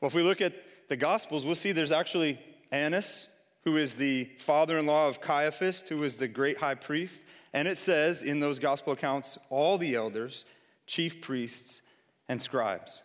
Well, 0.00 0.08
if 0.08 0.14
we 0.14 0.22
look 0.22 0.40
at 0.40 0.54
the 0.88 0.96
Gospels, 0.96 1.44
we'll 1.44 1.54
see 1.54 1.72
there's 1.72 1.92
actually 1.92 2.38
Annas, 2.70 3.28
who 3.64 3.76
is 3.76 3.96
the 3.96 4.28
father 4.38 4.78
in 4.78 4.86
law 4.86 5.08
of 5.08 5.20
Caiaphas, 5.20 5.82
who 5.88 6.02
is 6.04 6.16
the 6.16 6.28
great 6.28 6.58
high 6.58 6.76
priest. 6.76 7.24
And 7.52 7.66
it 7.66 7.78
says 7.78 8.22
in 8.22 8.38
those 8.38 8.58
Gospel 8.58 8.92
accounts, 8.92 9.38
all 9.50 9.78
the 9.78 9.94
elders, 9.94 10.44
chief 10.86 11.20
priests, 11.20 11.82
and 12.28 12.40
scribes. 12.40 13.02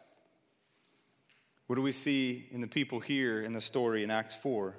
What 1.68 1.78
do 1.78 1.82
we 1.82 1.92
see 1.92 2.48
in 2.52 2.62
the 2.62 2.68
people 2.68 3.00
here 3.00 3.42
in 3.42 3.54
the 3.54 3.62
story 3.62 4.04
in 4.04 4.12
Acts 4.12 4.36
4? 4.36 4.76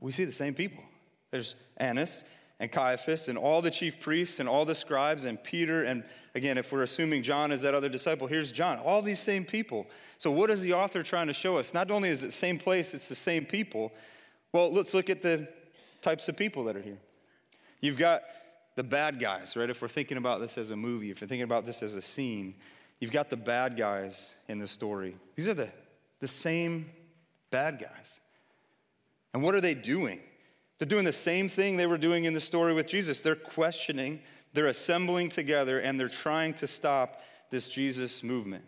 We 0.00 0.12
see 0.12 0.24
the 0.24 0.32
same 0.32 0.54
people. 0.54 0.82
There's 1.30 1.54
Annas 1.76 2.24
and 2.60 2.70
Caiaphas 2.70 3.28
and 3.28 3.38
all 3.38 3.62
the 3.62 3.70
chief 3.70 4.00
priests 4.00 4.40
and 4.40 4.48
all 4.48 4.64
the 4.64 4.74
scribes 4.74 5.24
and 5.24 5.42
Peter. 5.42 5.84
And 5.84 6.04
again, 6.34 6.58
if 6.58 6.72
we're 6.72 6.82
assuming 6.82 7.22
John 7.22 7.52
is 7.52 7.62
that 7.62 7.74
other 7.74 7.88
disciple, 7.88 8.26
here's 8.26 8.52
John. 8.52 8.78
All 8.78 9.02
these 9.02 9.20
same 9.20 9.44
people. 9.44 9.86
So, 10.16 10.30
what 10.30 10.50
is 10.50 10.62
the 10.62 10.72
author 10.72 11.02
trying 11.02 11.28
to 11.28 11.32
show 11.32 11.56
us? 11.56 11.74
Not 11.74 11.90
only 11.90 12.08
is 12.08 12.22
it 12.22 12.26
the 12.26 12.32
same 12.32 12.58
place, 12.58 12.94
it's 12.94 13.08
the 13.08 13.14
same 13.14 13.44
people. 13.44 13.92
Well, 14.52 14.72
let's 14.72 14.94
look 14.94 15.10
at 15.10 15.22
the 15.22 15.48
types 16.02 16.28
of 16.28 16.36
people 16.36 16.64
that 16.64 16.76
are 16.76 16.82
here. 16.82 16.98
You've 17.80 17.96
got 17.96 18.22
the 18.74 18.84
bad 18.84 19.20
guys, 19.20 19.56
right? 19.56 19.68
If 19.68 19.82
we're 19.82 19.88
thinking 19.88 20.16
about 20.16 20.40
this 20.40 20.58
as 20.58 20.70
a 20.70 20.76
movie, 20.76 21.10
if 21.10 21.20
you're 21.20 21.28
thinking 21.28 21.44
about 21.44 21.66
this 21.66 21.82
as 21.82 21.94
a 21.94 22.02
scene, 22.02 22.54
you've 23.00 23.12
got 23.12 23.30
the 23.30 23.36
bad 23.36 23.76
guys 23.76 24.34
in 24.48 24.58
the 24.58 24.66
story. 24.66 25.16
These 25.36 25.48
are 25.48 25.54
the, 25.54 25.68
the 26.20 26.28
same 26.28 26.90
bad 27.50 27.78
guys. 27.78 28.20
And 29.34 29.42
what 29.42 29.54
are 29.54 29.60
they 29.60 29.74
doing? 29.74 30.20
They're 30.78 30.88
doing 30.88 31.04
the 31.04 31.12
same 31.12 31.48
thing 31.48 31.76
they 31.76 31.86
were 31.86 31.98
doing 31.98 32.24
in 32.24 32.34
the 32.34 32.40
story 32.40 32.72
with 32.72 32.86
Jesus. 32.86 33.20
They're 33.20 33.34
questioning, 33.34 34.20
they're 34.52 34.68
assembling 34.68 35.28
together, 35.28 35.80
and 35.80 35.98
they're 35.98 36.08
trying 36.08 36.54
to 36.54 36.66
stop 36.66 37.20
this 37.50 37.68
Jesus 37.68 38.22
movement. 38.22 38.64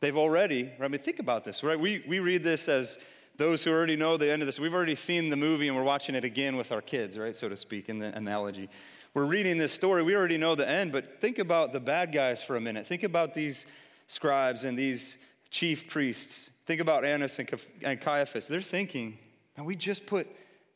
They've 0.00 0.16
already, 0.16 0.70
I 0.80 0.88
mean, 0.88 1.00
think 1.00 1.18
about 1.18 1.44
this, 1.44 1.62
right? 1.62 1.78
We, 1.78 2.02
we 2.08 2.20
read 2.20 2.42
this 2.42 2.68
as 2.68 2.98
those 3.36 3.64
who 3.64 3.70
already 3.70 3.96
know 3.96 4.16
the 4.16 4.30
end 4.30 4.42
of 4.42 4.46
this. 4.46 4.58
We've 4.58 4.74
already 4.74 4.94
seen 4.94 5.28
the 5.28 5.36
movie 5.36 5.68
and 5.68 5.76
we're 5.76 5.82
watching 5.82 6.14
it 6.14 6.24
again 6.24 6.56
with 6.56 6.72
our 6.72 6.80
kids, 6.80 7.18
right? 7.18 7.36
So 7.36 7.48
to 7.48 7.56
speak, 7.56 7.88
in 7.88 7.98
the 7.98 8.14
analogy. 8.16 8.68
We're 9.12 9.24
reading 9.24 9.58
this 9.58 9.72
story, 9.72 10.02
we 10.02 10.14
already 10.14 10.38
know 10.38 10.54
the 10.54 10.68
end, 10.68 10.92
but 10.92 11.20
think 11.20 11.38
about 11.38 11.72
the 11.72 11.80
bad 11.80 12.12
guys 12.12 12.42
for 12.42 12.56
a 12.56 12.60
minute. 12.60 12.86
Think 12.86 13.02
about 13.02 13.34
these 13.34 13.66
scribes 14.06 14.64
and 14.64 14.78
these 14.78 15.18
chief 15.50 15.88
priests. 15.88 16.50
Think 16.64 16.80
about 16.80 17.04
Annas 17.04 17.38
and 17.38 18.00
Caiaphas. 18.00 18.46
They're 18.46 18.60
thinking, 18.60 19.18
and 19.56 19.66
we 19.66 19.76
just 19.76 20.06
put 20.06 20.26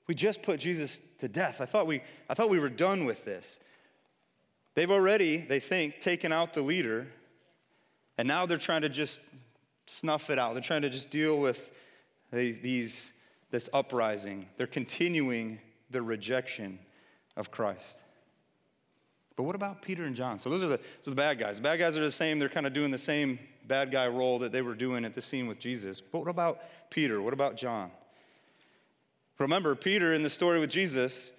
we 0.07 0.14
just 0.14 0.43
put 0.43 0.61
Jesus 0.61 1.00
to 1.19 1.28
death. 1.28 1.61
I 1.61 1.64
thought 1.64 1.87
we, 1.87 2.02
I 2.28 2.35
thought 2.35 2.50
we 2.50 2.59
were 2.59 2.69
done 2.69 3.04
with 3.04 3.25
this. 3.25 3.61
They've 4.75 4.90
already, 4.90 5.38
they 5.38 5.61
think, 5.61 6.00
taken 6.00 6.33
out 6.33 6.52
the 6.52 6.62
leader, 6.62 7.07
and 8.19 8.28
now 8.28 8.45
they're 8.45 8.59
trying 8.59 8.83
to 8.83 8.88
just 8.88 9.21
snuff 9.87 10.31
it 10.31 10.38
out. 10.38 10.54
They're 10.54 10.62
trying 10.62 10.83
to 10.83 10.90
just 10.90 11.11
deal 11.11 11.38
with 11.38 11.73
these, 12.33 13.12
this 13.50 13.71
uprising. 13.73 14.47
They're 14.57 14.66
continuing 14.66 15.59
the 15.90 16.02
rejection 16.02 16.78
of 17.37 17.50
Christ. 17.50 18.02
But 19.37 19.45
what 19.45 19.54
about 19.54 19.83
Peter 19.83 20.04
and 20.04 20.14
John? 20.14 20.38
So 20.38 20.50
those 20.50 20.62
are 20.62 20.69
the, 20.69 20.76
those 20.76 21.09
are 21.09 21.11
the 21.11 21.16
bad 21.16 21.38
guys. 21.38 21.57
The 21.57 21.62
bad 21.62 21.78
guys 21.78 21.97
are 21.97 22.04
the 22.04 22.11
same. 22.11 22.38
They're 22.38 22.49
kind 22.49 22.66
of 22.66 22.73
doing 22.73 22.90
the 22.90 22.99
same 22.99 23.38
bad 23.66 23.90
guy 23.90 24.07
role 24.09 24.38
that 24.40 24.52
they 24.52 24.62
were 24.62 24.75
doing 24.75 25.04
at 25.04 25.14
the 25.14 25.23
scene 25.23 25.47
with 25.47 25.59
Jesus. 25.59 26.00
But 26.00 26.21
what 26.21 26.28
about 26.28 26.61
Peter? 26.90 27.23
What 27.23 27.33
about 27.33 27.57
John? 27.57 27.90
Remember, 29.38 29.74
Peter 29.74 30.14
in 30.14 30.22
the 30.22 30.30
story 30.30 30.60
with 30.60 30.70
Jesus, 30.70 31.32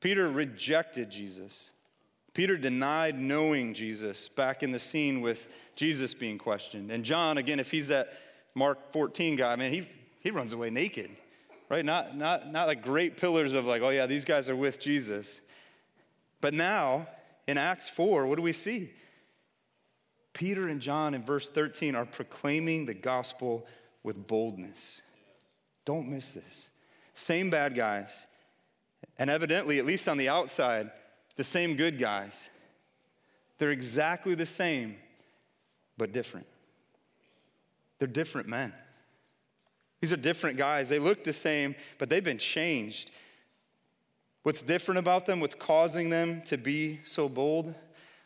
Peter 0.00 0.28
rejected 0.28 1.10
Jesus. 1.10 1.70
Peter 2.34 2.56
denied 2.56 3.18
knowing 3.18 3.74
Jesus 3.74 4.28
back 4.28 4.62
in 4.62 4.70
the 4.70 4.78
scene 4.78 5.20
with 5.22 5.48
Jesus 5.74 6.14
being 6.14 6.38
questioned. 6.38 6.90
And 6.90 7.04
John, 7.04 7.38
again, 7.38 7.58
if 7.58 7.70
he's 7.70 7.88
that 7.88 8.12
Mark 8.54 8.92
14 8.92 9.36
guy, 9.36 9.56
man, 9.56 9.72
he, 9.72 9.88
he 10.20 10.30
runs 10.30 10.52
away 10.52 10.70
naked, 10.70 11.10
right? 11.68 11.84
Not, 11.84 12.16
not, 12.16 12.52
not 12.52 12.66
like 12.66 12.82
great 12.82 13.16
pillars 13.16 13.54
of 13.54 13.64
like, 13.64 13.82
oh 13.82 13.90
yeah, 13.90 14.06
these 14.06 14.24
guys 14.24 14.48
are 14.48 14.56
with 14.56 14.78
Jesus. 14.78 15.40
But 16.40 16.54
now, 16.54 17.08
in 17.46 17.58
Acts 17.58 17.88
4, 17.88 18.26
what 18.26 18.36
do 18.36 18.42
we 18.42 18.52
see? 18.52 18.90
Peter 20.32 20.68
and 20.68 20.80
John 20.80 21.14
in 21.14 21.22
verse 21.22 21.48
13 21.48 21.94
are 21.94 22.04
proclaiming 22.04 22.84
the 22.84 22.94
gospel 22.94 23.66
with 24.02 24.26
boldness. 24.26 25.00
Don't 25.86 26.08
miss 26.08 26.34
this. 26.34 26.68
Same 27.16 27.48
bad 27.48 27.74
guys. 27.74 28.26
And 29.18 29.30
evidently, 29.30 29.78
at 29.78 29.86
least 29.86 30.06
on 30.06 30.18
the 30.18 30.28
outside, 30.28 30.90
the 31.36 31.44
same 31.44 31.74
good 31.74 31.98
guys. 31.98 32.50
They're 33.58 33.70
exactly 33.70 34.34
the 34.34 34.46
same, 34.46 34.96
but 35.96 36.12
different. 36.12 36.46
They're 37.98 38.06
different 38.06 38.48
men. 38.48 38.74
These 40.02 40.12
are 40.12 40.18
different 40.18 40.58
guys. 40.58 40.90
They 40.90 40.98
look 40.98 41.24
the 41.24 41.32
same, 41.32 41.74
but 41.98 42.10
they've 42.10 42.22
been 42.22 42.38
changed. 42.38 43.10
What's 44.42 44.62
different 44.62 44.98
about 44.98 45.24
them? 45.24 45.40
What's 45.40 45.54
causing 45.54 46.10
them 46.10 46.42
to 46.42 46.58
be 46.58 47.00
so 47.02 47.30
bold? 47.30 47.66
Well, 47.66 47.74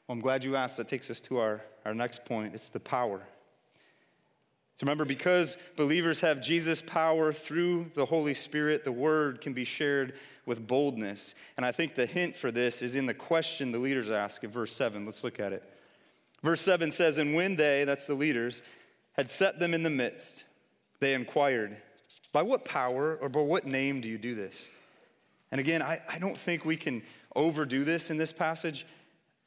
I'm 0.08 0.20
glad 0.20 0.42
you 0.42 0.56
asked. 0.56 0.78
That 0.78 0.88
takes 0.88 1.08
us 1.10 1.20
to 1.22 1.38
our, 1.38 1.60
our 1.84 1.94
next 1.94 2.24
point 2.24 2.56
it's 2.56 2.70
the 2.70 2.80
power. 2.80 3.22
So 4.80 4.86
remember, 4.86 5.04
because 5.04 5.58
believers 5.76 6.22
have 6.22 6.40
Jesus' 6.40 6.80
power 6.80 7.34
through 7.34 7.90
the 7.92 8.06
Holy 8.06 8.32
Spirit, 8.32 8.82
the 8.82 8.90
word 8.90 9.42
can 9.42 9.52
be 9.52 9.66
shared 9.66 10.14
with 10.46 10.66
boldness. 10.66 11.34
And 11.58 11.66
I 11.66 11.70
think 11.70 11.96
the 11.96 12.06
hint 12.06 12.34
for 12.34 12.50
this 12.50 12.80
is 12.80 12.94
in 12.94 13.04
the 13.04 13.12
question 13.12 13.72
the 13.72 13.78
leaders 13.78 14.08
ask 14.08 14.42
in 14.42 14.48
verse 14.48 14.72
7. 14.72 15.04
Let's 15.04 15.22
look 15.22 15.38
at 15.38 15.52
it. 15.52 15.62
Verse 16.42 16.62
7 16.62 16.90
says, 16.92 17.18
And 17.18 17.34
when 17.34 17.56
they, 17.56 17.84
that's 17.84 18.06
the 18.06 18.14
leaders, 18.14 18.62
had 19.12 19.28
set 19.28 19.58
them 19.58 19.74
in 19.74 19.82
the 19.82 19.90
midst, 19.90 20.44
they 20.98 21.12
inquired, 21.12 21.76
By 22.32 22.40
what 22.40 22.64
power 22.64 23.18
or 23.20 23.28
by 23.28 23.42
what 23.42 23.66
name 23.66 24.00
do 24.00 24.08
you 24.08 24.16
do 24.16 24.34
this? 24.34 24.70
And 25.52 25.60
again, 25.60 25.82
I, 25.82 26.00
I 26.10 26.18
don't 26.18 26.38
think 26.38 26.64
we 26.64 26.78
can 26.78 27.02
overdo 27.36 27.84
this 27.84 28.10
in 28.10 28.16
this 28.16 28.32
passage. 28.32 28.86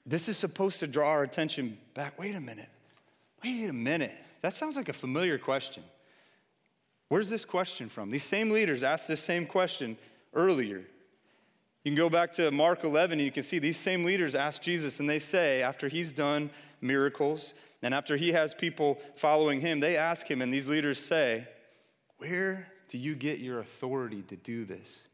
This 0.06 0.30
is 0.30 0.38
supposed 0.38 0.80
to 0.82 0.86
draw 0.86 1.10
our 1.10 1.24
attention 1.24 1.80
back. 1.96 2.20
Wait 2.20 2.36
a 2.36 2.40
minute. 2.40 2.70
Wait 3.44 3.68
a 3.68 3.74
minute. 3.74 4.16
That 4.44 4.54
sounds 4.54 4.76
like 4.76 4.90
a 4.90 4.94
familiar 4.94 5.38
question. 5.38 5.84
Where's 7.08 7.30
this 7.30 7.46
question 7.46 7.88
from? 7.88 8.12
These 8.12 8.24
same 8.24 8.52
leaders 8.52 8.84
asked 8.84 9.08
this 9.08 9.22
same 9.22 9.46
question 9.46 9.98
earlier. 10.34 10.84
You 11.84 11.92
can 11.92 11.96
go 11.96 12.10
back 12.10 12.34
to 12.34 12.52
Mark 12.52 12.84
11 12.84 13.14
and 13.14 13.26
you 13.26 13.32
can 13.32 13.44
see 13.44 13.58
these 13.58 13.78
same 13.78 14.04
leaders 14.04 14.36
ask 14.36 14.62
Jesus, 14.62 15.00
and 15.00 15.10
they 15.10 15.20
say, 15.20 15.62
after 15.62 15.88
he's 15.88 16.12
done 16.12 16.50
miracles 16.82 17.54
and 17.82 17.94
after 17.94 18.18
he 18.18 18.34
has 18.34 18.54
people 18.54 19.00
following 19.16 19.62
him, 19.62 19.80
they 19.80 19.96
ask 19.96 20.30
him, 20.30 20.42
and 20.42 20.54
these 20.54 20.68
leaders 20.68 21.00
say, 21.00 21.48
Where 22.18 22.68
do 22.90 22.98
you 22.98 23.16
get 23.16 23.40
your 23.40 23.60
authority 23.60 24.24
to 24.24 24.36
do 24.36 24.66
this? 24.66 25.08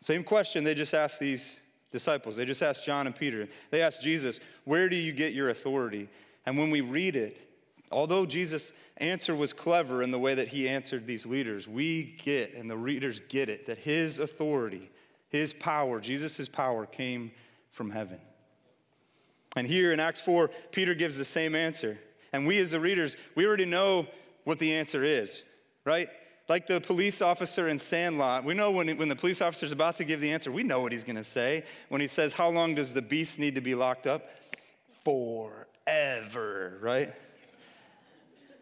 Same 0.00 0.24
question 0.24 0.64
they 0.64 0.74
just 0.74 0.94
asked 0.94 1.20
these 1.20 1.60
disciples. 1.90 2.36
They 2.36 2.46
just 2.46 2.62
asked 2.62 2.86
John 2.86 3.06
and 3.06 3.14
Peter. 3.14 3.48
They 3.70 3.82
asked 3.82 4.00
Jesus, 4.00 4.40
Where 4.64 4.88
do 4.88 4.96
you 4.96 5.12
get 5.12 5.34
your 5.34 5.50
authority? 5.50 6.08
And 6.46 6.56
when 6.56 6.70
we 6.70 6.80
read 6.80 7.16
it, 7.16 7.51
Although 7.92 8.26
Jesus' 8.26 8.72
answer 8.96 9.34
was 9.34 9.52
clever 9.52 10.02
in 10.02 10.10
the 10.10 10.18
way 10.18 10.34
that 10.34 10.48
he 10.48 10.68
answered 10.68 11.06
these 11.06 11.26
leaders, 11.26 11.68
we 11.68 12.16
get, 12.22 12.54
and 12.54 12.70
the 12.70 12.76
readers 12.76 13.20
get 13.28 13.48
it, 13.48 13.66
that 13.66 13.78
his 13.78 14.18
authority, 14.18 14.90
his 15.28 15.52
power, 15.52 16.00
Jesus' 16.00 16.48
power 16.48 16.86
came 16.86 17.32
from 17.70 17.90
heaven. 17.90 18.20
And 19.56 19.66
here 19.66 19.92
in 19.92 20.00
Acts 20.00 20.20
4, 20.20 20.50
Peter 20.70 20.94
gives 20.94 21.16
the 21.16 21.24
same 21.24 21.54
answer. 21.54 21.98
And 22.32 22.46
we 22.46 22.58
as 22.58 22.70
the 22.70 22.80
readers, 22.80 23.16
we 23.34 23.46
already 23.46 23.66
know 23.66 24.06
what 24.44 24.58
the 24.58 24.74
answer 24.74 25.04
is, 25.04 25.42
right? 25.84 26.08
Like 26.48 26.66
the 26.66 26.80
police 26.80 27.22
officer 27.22 27.68
in 27.68 27.78
Sandlot, 27.78 28.44
we 28.44 28.54
know 28.54 28.70
when, 28.70 28.96
when 28.96 29.08
the 29.08 29.16
police 29.16 29.40
officer 29.40 29.66
is 29.66 29.72
about 29.72 29.96
to 29.98 30.04
give 30.04 30.20
the 30.20 30.32
answer, 30.32 30.50
we 30.50 30.62
know 30.62 30.80
what 30.80 30.92
he's 30.92 31.04
going 31.04 31.16
to 31.16 31.24
say. 31.24 31.64
When 31.88 32.00
he 32.00 32.08
says, 32.08 32.32
How 32.32 32.48
long 32.48 32.74
does 32.74 32.92
the 32.92 33.02
beast 33.02 33.38
need 33.38 33.54
to 33.54 33.60
be 33.60 33.74
locked 33.74 34.06
up? 34.06 34.26
Forever, 35.04 36.78
right? 36.80 37.14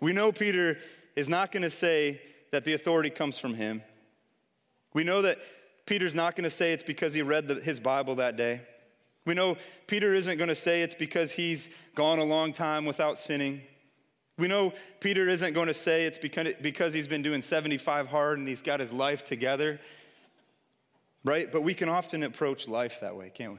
We 0.01 0.13
know 0.13 0.33
Peter 0.33 0.79
is 1.15 1.29
not 1.29 1.53
going 1.53 1.63
to 1.63 1.71
say 1.71 2.21
that 2.51 2.65
the 2.65 2.75
authority 2.75 3.11
comes 3.11 3.39
from 3.39 3.55
him. 3.55 3.83
We 4.93 5.05
know 5.05 5.23
that 5.23 5.39
Peter's 5.87 6.15
not 6.15 6.37
going 6.37 6.45
to 6.45 6.51
say 6.51 6.73
it's 6.73 6.83
because 6.83 7.15
he 7.15 7.23
read 7.23 7.49
the, 7.49 7.57
his 7.57 7.81
Bible 7.81 8.17
that 8.17 8.37
day. 8.37 8.63
We 9.27 9.35
know 9.35 9.57
Peter 9.87 10.15
isn't 10.15 10.39
going 10.39 10.49
to 10.49 10.55
say 10.55 10.83
it's 10.83 10.95
because 10.95 11.33
he's 11.33 11.69
gone 11.95 12.19
a 12.19 12.25
long 12.25 12.53
time 12.53 12.87
without 12.87 13.19
sinning. 13.19 13.61
We 14.39 14.49
know 14.49 14.73
Peter 15.01 15.29
isn't 15.29 15.53
going 15.53 15.67
to 15.67 15.75
say 15.75 16.07
it's 16.07 16.19
because, 16.19 16.95
he's 16.95 17.07
been 17.07 17.23
doing 17.23 17.43
75 17.43 18.09
hard 18.09 18.39
and 18.39 18.49
he's 18.49 18.63
got 18.63 18.81
his 18.81 18.93
life 18.93 19.25
together, 19.25 19.79
right? 21.25 21.53
But 21.53 21.63
we 21.63 21.75
can 21.75 21.91
often 21.91 22.23
approach 22.23 22.67
life 22.67 23.01
that 23.01 23.15
way, 23.15 23.31
can't 23.35 23.53
we? 23.53 23.59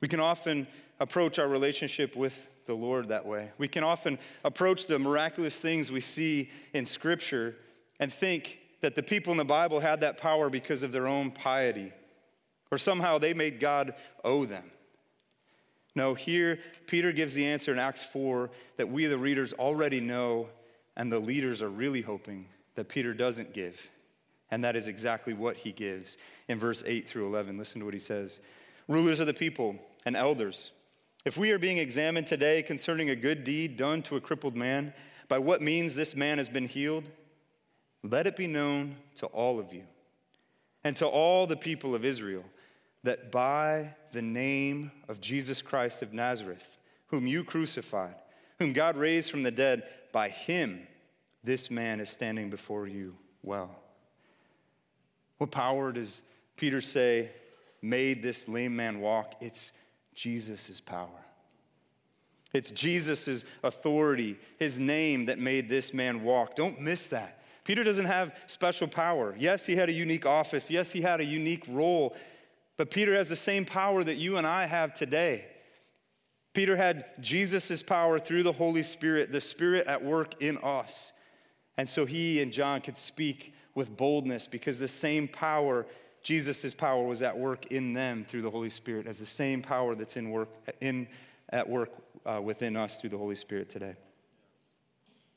We 0.00 0.08
can 0.08 0.20
often 0.20 0.68
approach 1.02 1.40
our 1.40 1.48
relationship 1.48 2.14
with 2.14 2.48
the 2.64 2.74
Lord 2.74 3.08
that 3.08 3.26
way. 3.26 3.50
We 3.58 3.66
can 3.66 3.82
often 3.82 4.20
approach 4.44 4.86
the 4.86 5.00
miraculous 5.00 5.58
things 5.58 5.90
we 5.90 6.00
see 6.00 6.48
in 6.72 6.84
Scripture 6.84 7.56
and 7.98 8.12
think 8.12 8.60
that 8.82 8.94
the 8.94 9.02
people 9.02 9.32
in 9.32 9.36
the 9.36 9.44
Bible 9.44 9.80
had 9.80 10.02
that 10.02 10.16
power 10.16 10.48
because 10.48 10.84
of 10.84 10.92
their 10.92 11.08
own 11.08 11.32
piety, 11.32 11.92
or 12.70 12.78
somehow 12.78 13.18
they 13.18 13.34
made 13.34 13.58
God 13.58 13.94
owe 14.22 14.44
them. 14.44 14.64
No, 15.96 16.14
here 16.14 16.60
Peter 16.86 17.10
gives 17.10 17.34
the 17.34 17.46
answer 17.46 17.72
in 17.72 17.80
Acts 17.80 18.04
4 18.04 18.50
that 18.76 18.88
we, 18.88 19.06
the 19.06 19.18
readers, 19.18 19.52
already 19.52 20.00
know, 20.00 20.48
and 20.96 21.10
the 21.10 21.18
leaders 21.18 21.62
are 21.62 21.68
really 21.68 22.00
hoping 22.00 22.46
that 22.76 22.88
Peter 22.88 23.12
doesn't 23.12 23.52
give. 23.52 23.90
And 24.52 24.62
that 24.62 24.76
is 24.76 24.86
exactly 24.86 25.34
what 25.34 25.56
he 25.56 25.72
gives 25.72 26.16
in 26.46 26.60
verse 26.60 26.84
8 26.86 27.08
through 27.08 27.26
11. 27.26 27.58
Listen 27.58 27.80
to 27.80 27.86
what 27.86 27.94
he 27.94 28.00
says 28.00 28.40
Rulers 28.86 29.18
of 29.18 29.26
the 29.26 29.34
people 29.34 29.76
and 30.04 30.16
elders, 30.16 30.70
if 31.24 31.36
we 31.36 31.50
are 31.50 31.58
being 31.58 31.78
examined 31.78 32.26
today 32.26 32.62
concerning 32.62 33.10
a 33.10 33.16
good 33.16 33.44
deed 33.44 33.76
done 33.76 34.02
to 34.02 34.16
a 34.16 34.20
crippled 34.20 34.56
man, 34.56 34.92
by 35.28 35.38
what 35.38 35.62
means 35.62 35.94
this 35.94 36.16
man 36.16 36.38
has 36.38 36.48
been 36.48 36.66
healed, 36.66 37.08
let 38.02 38.26
it 38.26 38.36
be 38.36 38.46
known 38.46 38.96
to 39.16 39.26
all 39.26 39.58
of 39.58 39.72
you 39.72 39.84
and 40.84 40.96
to 40.96 41.06
all 41.06 41.46
the 41.46 41.56
people 41.56 41.94
of 41.94 42.04
Israel 42.04 42.44
that 43.04 43.30
by 43.32 43.94
the 44.12 44.22
name 44.22 44.92
of 45.08 45.20
Jesus 45.20 45.62
Christ 45.62 46.02
of 46.02 46.12
Nazareth, 46.12 46.78
whom 47.06 47.26
you 47.26 47.44
crucified, 47.44 48.14
whom 48.58 48.72
God 48.72 48.96
raised 48.96 49.30
from 49.30 49.42
the 49.42 49.50
dead, 49.50 49.84
by 50.12 50.28
him 50.28 50.86
this 51.44 51.70
man 51.70 52.00
is 52.00 52.08
standing 52.08 52.50
before 52.50 52.86
you 52.86 53.16
well. 53.42 53.70
What 55.38 55.50
power 55.50 55.90
does 55.90 56.22
Peter 56.56 56.80
say 56.80 57.30
made 57.80 58.22
this 58.22 58.48
lame 58.48 58.76
man 58.76 59.00
walk? 59.00 59.34
It's 59.40 59.72
Jesus' 60.14 60.80
power. 60.80 61.08
It's 62.52 62.70
Jesus' 62.70 63.44
authority, 63.62 64.38
his 64.58 64.78
name 64.78 65.26
that 65.26 65.38
made 65.38 65.68
this 65.68 65.94
man 65.94 66.22
walk. 66.22 66.54
Don't 66.54 66.80
miss 66.80 67.08
that. 67.08 67.42
Peter 67.64 67.84
doesn't 67.84 68.06
have 68.06 68.34
special 68.46 68.88
power. 68.88 69.34
Yes, 69.38 69.64
he 69.64 69.76
had 69.76 69.88
a 69.88 69.92
unique 69.92 70.26
office. 70.26 70.70
Yes, 70.70 70.92
he 70.92 71.00
had 71.00 71.20
a 71.20 71.24
unique 71.24 71.64
role. 71.68 72.14
But 72.76 72.90
Peter 72.90 73.14
has 73.14 73.28
the 73.28 73.36
same 73.36 73.64
power 73.64 74.02
that 74.02 74.16
you 74.16 74.36
and 74.36 74.46
I 74.46 74.66
have 74.66 74.94
today. 74.94 75.46
Peter 76.52 76.76
had 76.76 77.06
Jesus' 77.20 77.82
power 77.82 78.18
through 78.18 78.42
the 78.42 78.52
Holy 78.52 78.82
Spirit, 78.82 79.32
the 79.32 79.40
Spirit 79.40 79.86
at 79.86 80.04
work 80.04 80.42
in 80.42 80.58
us. 80.58 81.12
And 81.78 81.88
so 81.88 82.04
he 82.04 82.42
and 82.42 82.52
John 82.52 82.80
could 82.80 82.96
speak 82.96 83.54
with 83.74 83.96
boldness 83.96 84.46
because 84.46 84.78
the 84.78 84.88
same 84.88 85.28
power, 85.28 85.86
Jesus' 86.22 86.74
power, 86.74 87.04
was 87.04 87.22
at 87.22 87.36
work 87.36 87.66
in 87.66 87.94
them 87.94 88.24
through 88.24 88.42
the 88.42 88.50
Holy 88.50 88.70
Spirit, 88.70 89.06
as 89.06 89.18
the 89.18 89.26
same 89.26 89.62
power 89.62 89.94
that's 89.94 90.16
in 90.16 90.30
work, 90.30 90.48
in, 90.80 91.08
at 91.50 91.68
work 91.68 91.90
uh, 92.24 92.40
within 92.42 92.76
us 92.76 92.98
through 92.98 93.10
the 93.10 93.18
Holy 93.18 93.34
Spirit 93.34 93.68
today. 93.68 93.96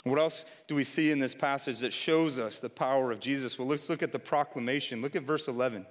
What 0.04 0.20
else 0.20 0.46
do 0.68 0.76
we 0.76 0.84
see 0.84 1.10
in 1.10 1.18
this 1.18 1.34
passage 1.34 1.80
that 1.80 1.92
shows 1.92 2.38
us 2.38 2.60
the 2.60 2.70
power 2.70 3.12
of 3.12 3.20
Jesus? 3.20 3.58
Well, 3.58 3.68
let's 3.68 3.90
look 3.90 4.04
at 4.04 4.12
the 4.12 4.20
proclamation. 4.20 5.02
Look 5.02 5.16
at 5.16 5.24
verse 5.24 5.48
11. 5.48 5.86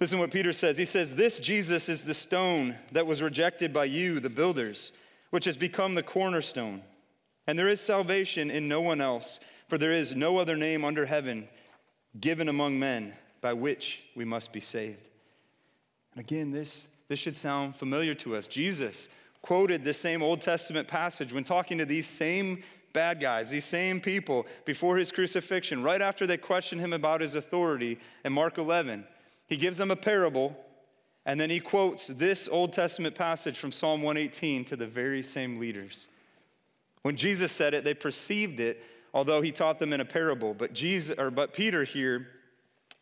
Listen 0.00 0.16
to 0.16 0.22
what 0.22 0.30
Peter 0.30 0.54
says. 0.54 0.78
He 0.78 0.86
says, 0.86 1.14
This 1.14 1.38
Jesus 1.38 1.90
is 1.90 2.04
the 2.04 2.14
stone 2.14 2.76
that 2.92 3.06
was 3.06 3.20
rejected 3.20 3.74
by 3.74 3.84
you, 3.84 4.20
the 4.20 4.30
builders, 4.30 4.92
which 5.30 5.44
has 5.44 5.58
become 5.58 5.94
the 5.94 6.02
cornerstone. 6.02 6.82
And 7.46 7.58
there 7.58 7.68
is 7.68 7.80
salvation 7.80 8.50
in 8.50 8.68
no 8.68 8.80
one 8.80 9.02
else, 9.02 9.40
for 9.68 9.76
there 9.76 9.92
is 9.92 10.14
no 10.14 10.38
other 10.38 10.56
name 10.56 10.82
under 10.84 11.04
heaven 11.04 11.48
given 12.18 12.48
among 12.48 12.78
men 12.78 13.14
by 13.40 13.52
which 13.52 14.04
we 14.14 14.24
must 14.24 14.52
be 14.52 14.60
saved. 14.60 15.08
And 16.12 16.20
again, 16.20 16.50
this, 16.50 16.88
this 17.08 17.18
should 17.18 17.36
sound 17.36 17.76
familiar 17.76 18.14
to 18.14 18.36
us. 18.36 18.46
Jesus 18.46 19.08
quoted 19.42 19.84
this 19.84 19.98
same 19.98 20.22
Old 20.22 20.40
Testament 20.40 20.88
passage 20.88 21.32
when 21.32 21.44
talking 21.44 21.78
to 21.78 21.84
these 21.84 22.06
same 22.06 22.62
bad 22.92 23.20
guys, 23.20 23.50
these 23.50 23.64
same 23.64 24.00
people 24.00 24.46
before 24.64 24.96
his 24.96 25.12
crucifixion, 25.12 25.82
right 25.82 26.02
after 26.02 26.26
they 26.26 26.36
questioned 26.36 26.80
him 26.80 26.92
about 26.92 27.20
his 27.20 27.34
authority 27.34 27.98
in 28.24 28.32
Mark 28.32 28.58
11. 28.58 29.04
He 29.46 29.56
gives 29.56 29.78
them 29.78 29.90
a 29.90 29.96
parable, 29.96 30.56
and 31.24 31.38
then 31.38 31.50
he 31.50 31.60
quotes 31.60 32.08
this 32.08 32.48
Old 32.50 32.72
Testament 32.72 33.14
passage 33.14 33.58
from 33.58 33.72
Psalm 33.72 34.02
118 34.02 34.64
to 34.66 34.76
the 34.76 34.86
very 34.86 35.22
same 35.22 35.60
leaders. 35.60 36.08
When 37.02 37.16
Jesus 37.16 37.52
said 37.52 37.74
it, 37.74 37.84
they 37.84 37.94
perceived 37.94 38.60
it, 38.60 38.82
although 39.14 39.40
he 39.40 39.52
taught 39.52 39.78
them 39.78 39.92
in 39.92 40.00
a 40.00 40.04
parable. 40.04 40.52
But, 40.52 40.72
Jesus, 40.72 41.16
or, 41.18 41.30
but 41.30 41.52
Peter 41.52 41.84
here 41.84 42.26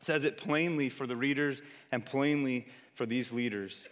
says 0.01 0.25
it 0.25 0.37
plainly 0.37 0.89
for 0.89 1.07
the 1.07 1.17
readers 1.17 1.63
and 1.93 2.05
plainly 2.05 2.67
for 2.95 3.07
these 3.07 3.33
leaders. 3.33 3.89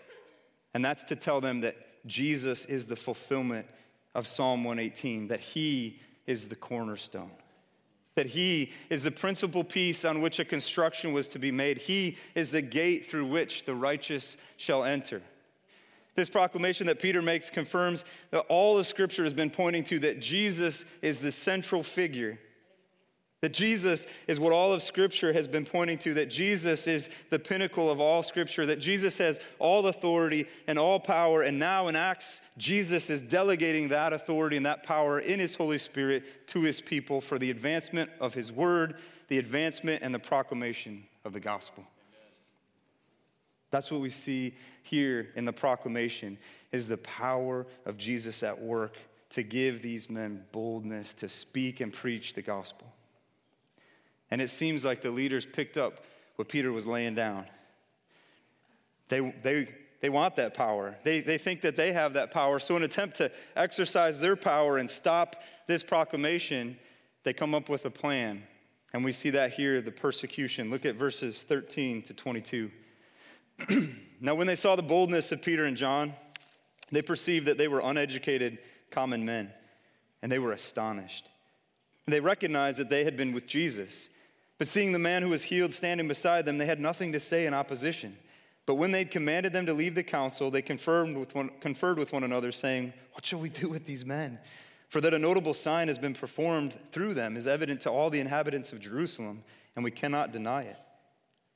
And 0.74 0.84
that's 0.84 1.04
to 1.04 1.16
tell 1.16 1.40
them 1.40 1.60
that 1.60 1.76
Jesus 2.06 2.64
is 2.64 2.86
the 2.86 2.96
fulfillment 2.96 3.66
of 4.14 4.26
Psalm 4.26 4.64
118, 4.64 5.28
that 5.28 5.40
he 5.40 6.00
is 6.26 6.48
the 6.48 6.56
cornerstone 6.56 7.30
that 8.14 8.26
he 8.26 8.72
is 8.90 9.02
the 9.02 9.10
principal 9.10 9.64
piece 9.64 10.04
on 10.04 10.20
which 10.20 10.38
a 10.38 10.44
construction 10.44 11.12
was 11.12 11.28
to 11.28 11.38
be 11.38 11.50
made. 11.50 11.78
He 11.78 12.16
is 12.34 12.52
the 12.52 12.62
gate 12.62 13.06
through 13.06 13.26
which 13.26 13.64
the 13.64 13.74
righteous 13.74 14.36
shall 14.56 14.84
enter. 14.84 15.20
This 16.14 16.28
proclamation 16.28 16.86
that 16.86 17.00
Peter 17.00 17.20
makes 17.20 17.50
confirms 17.50 18.04
that 18.30 18.40
all 18.42 18.78
of 18.78 18.86
Scripture 18.86 19.24
has 19.24 19.32
been 19.32 19.50
pointing 19.50 19.82
to 19.84 19.98
that 20.00 20.20
Jesus 20.20 20.84
is 21.02 21.20
the 21.20 21.32
central 21.32 21.82
figure 21.82 22.38
that 23.44 23.52
Jesus 23.52 24.06
is 24.26 24.40
what 24.40 24.54
all 24.54 24.72
of 24.72 24.80
Scripture 24.80 25.30
has 25.34 25.46
been 25.46 25.66
pointing 25.66 25.98
to, 25.98 26.14
that 26.14 26.30
Jesus 26.30 26.86
is 26.86 27.10
the 27.28 27.38
pinnacle 27.38 27.90
of 27.90 28.00
all 28.00 28.22
Scripture, 28.22 28.64
that 28.64 28.80
Jesus 28.80 29.18
has 29.18 29.38
all 29.58 29.86
authority 29.86 30.46
and 30.66 30.78
all 30.78 30.98
power. 30.98 31.42
And 31.42 31.58
now 31.58 31.88
in 31.88 31.94
Acts, 31.94 32.40
Jesus 32.56 33.10
is 33.10 33.20
delegating 33.20 33.88
that 33.88 34.14
authority 34.14 34.56
and 34.56 34.64
that 34.64 34.82
power 34.82 35.18
in 35.18 35.38
His 35.38 35.54
Holy 35.56 35.76
Spirit 35.76 36.46
to 36.46 36.62
His 36.62 36.80
people 36.80 37.20
for 37.20 37.38
the 37.38 37.50
advancement 37.50 38.10
of 38.18 38.32
His 38.32 38.50
word, 38.50 38.96
the 39.28 39.36
advancement 39.36 40.02
and 40.02 40.14
the 40.14 40.18
proclamation 40.18 41.04
of 41.26 41.34
the 41.34 41.40
gospel. 41.40 41.84
That's 43.70 43.90
what 43.90 44.00
we 44.00 44.08
see 44.08 44.54
here 44.84 45.28
in 45.36 45.44
the 45.44 45.52
proclamation 45.52 46.38
is 46.72 46.88
the 46.88 46.96
power 46.96 47.66
of 47.84 47.98
Jesus 47.98 48.42
at 48.42 48.58
work 48.58 48.96
to 49.28 49.42
give 49.42 49.82
these 49.82 50.08
men 50.08 50.46
boldness 50.50 51.12
to 51.12 51.28
speak 51.28 51.80
and 51.80 51.92
preach 51.92 52.32
the 52.32 52.40
gospel. 52.40 52.93
And 54.30 54.40
it 54.40 54.48
seems 54.48 54.84
like 54.84 55.02
the 55.02 55.10
leaders 55.10 55.46
picked 55.46 55.76
up 55.76 56.04
what 56.36 56.48
Peter 56.48 56.72
was 56.72 56.86
laying 56.86 57.14
down. 57.14 57.46
They, 59.08 59.20
they, 59.42 59.68
they 60.00 60.08
want 60.08 60.36
that 60.36 60.54
power. 60.54 60.96
They, 61.02 61.20
they 61.20 61.38
think 61.38 61.60
that 61.62 61.76
they 61.76 61.92
have 61.92 62.14
that 62.14 62.30
power. 62.30 62.58
So, 62.58 62.76
in 62.76 62.82
an 62.82 62.90
attempt 62.90 63.16
to 63.18 63.30
exercise 63.54 64.20
their 64.20 64.36
power 64.36 64.78
and 64.78 64.88
stop 64.88 65.36
this 65.66 65.82
proclamation, 65.82 66.78
they 67.22 67.32
come 67.32 67.54
up 67.54 67.68
with 67.68 67.84
a 67.86 67.90
plan. 67.90 68.42
And 68.92 69.04
we 69.04 69.12
see 69.12 69.30
that 69.30 69.54
here 69.54 69.80
the 69.80 69.90
persecution. 69.90 70.70
Look 70.70 70.84
at 70.84 70.96
verses 70.96 71.42
13 71.42 72.02
to 72.02 72.14
22. 72.14 72.70
now, 74.20 74.34
when 74.34 74.46
they 74.46 74.56
saw 74.56 74.76
the 74.76 74.82
boldness 74.82 75.32
of 75.32 75.42
Peter 75.42 75.64
and 75.64 75.76
John, 75.76 76.14
they 76.90 77.02
perceived 77.02 77.46
that 77.46 77.58
they 77.58 77.68
were 77.68 77.80
uneducated 77.80 78.58
common 78.90 79.24
men, 79.24 79.52
and 80.22 80.30
they 80.30 80.38
were 80.38 80.52
astonished. 80.52 81.28
They 82.06 82.20
recognized 82.20 82.78
that 82.78 82.90
they 82.90 83.04
had 83.04 83.16
been 83.16 83.32
with 83.32 83.46
Jesus. 83.46 84.08
But 84.64 84.70
seeing 84.70 84.92
the 84.92 84.98
man 84.98 85.20
who 85.20 85.28
was 85.28 85.42
healed 85.42 85.74
standing 85.74 86.08
beside 86.08 86.46
them, 86.46 86.56
they 86.56 86.64
had 86.64 86.80
nothing 86.80 87.12
to 87.12 87.20
say 87.20 87.44
in 87.44 87.52
opposition. 87.52 88.16
But 88.64 88.76
when 88.76 88.92
they'd 88.92 89.10
commanded 89.10 89.52
them 89.52 89.66
to 89.66 89.74
leave 89.74 89.94
the 89.94 90.02
council, 90.02 90.50
they 90.50 90.62
conferred 90.62 91.14
with, 91.14 91.34
one, 91.34 91.50
conferred 91.60 91.98
with 91.98 92.14
one 92.14 92.24
another, 92.24 92.50
saying, 92.50 92.94
What 93.12 93.26
shall 93.26 93.40
we 93.40 93.50
do 93.50 93.68
with 93.68 93.84
these 93.84 94.06
men? 94.06 94.38
For 94.88 95.02
that 95.02 95.12
a 95.12 95.18
notable 95.18 95.52
sign 95.52 95.88
has 95.88 95.98
been 95.98 96.14
performed 96.14 96.78
through 96.92 97.12
them 97.12 97.36
is 97.36 97.46
evident 97.46 97.82
to 97.82 97.90
all 97.90 98.08
the 98.08 98.20
inhabitants 98.20 98.72
of 98.72 98.80
Jerusalem, 98.80 99.44
and 99.76 99.84
we 99.84 99.90
cannot 99.90 100.32
deny 100.32 100.62
it. 100.62 100.78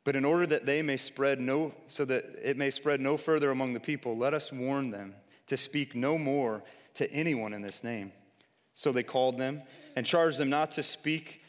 But 0.04 0.14
in 0.14 0.26
order 0.26 0.46
that 0.46 0.66
they 0.66 0.82
may 0.82 0.98
spread 0.98 1.40
no, 1.40 1.72
so 1.86 2.04
that 2.04 2.26
it 2.42 2.58
may 2.58 2.68
spread 2.68 3.00
no 3.00 3.16
further 3.16 3.50
among 3.50 3.72
the 3.72 3.80
people, 3.80 4.18
let 4.18 4.34
us 4.34 4.52
warn 4.52 4.90
them 4.90 5.14
to 5.46 5.56
speak 5.56 5.94
no 5.94 6.18
more 6.18 6.62
to 6.96 7.10
anyone 7.10 7.54
in 7.54 7.62
this 7.62 7.82
name. 7.82 8.12
So 8.74 8.92
they 8.92 9.02
called 9.02 9.38
them 9.38 9.62
and 9.96 10.04
charged 10.04 10.36
them 10.36 10.50
not 10.50 10.72
to 10.72 10.82
speak 10.82 11.40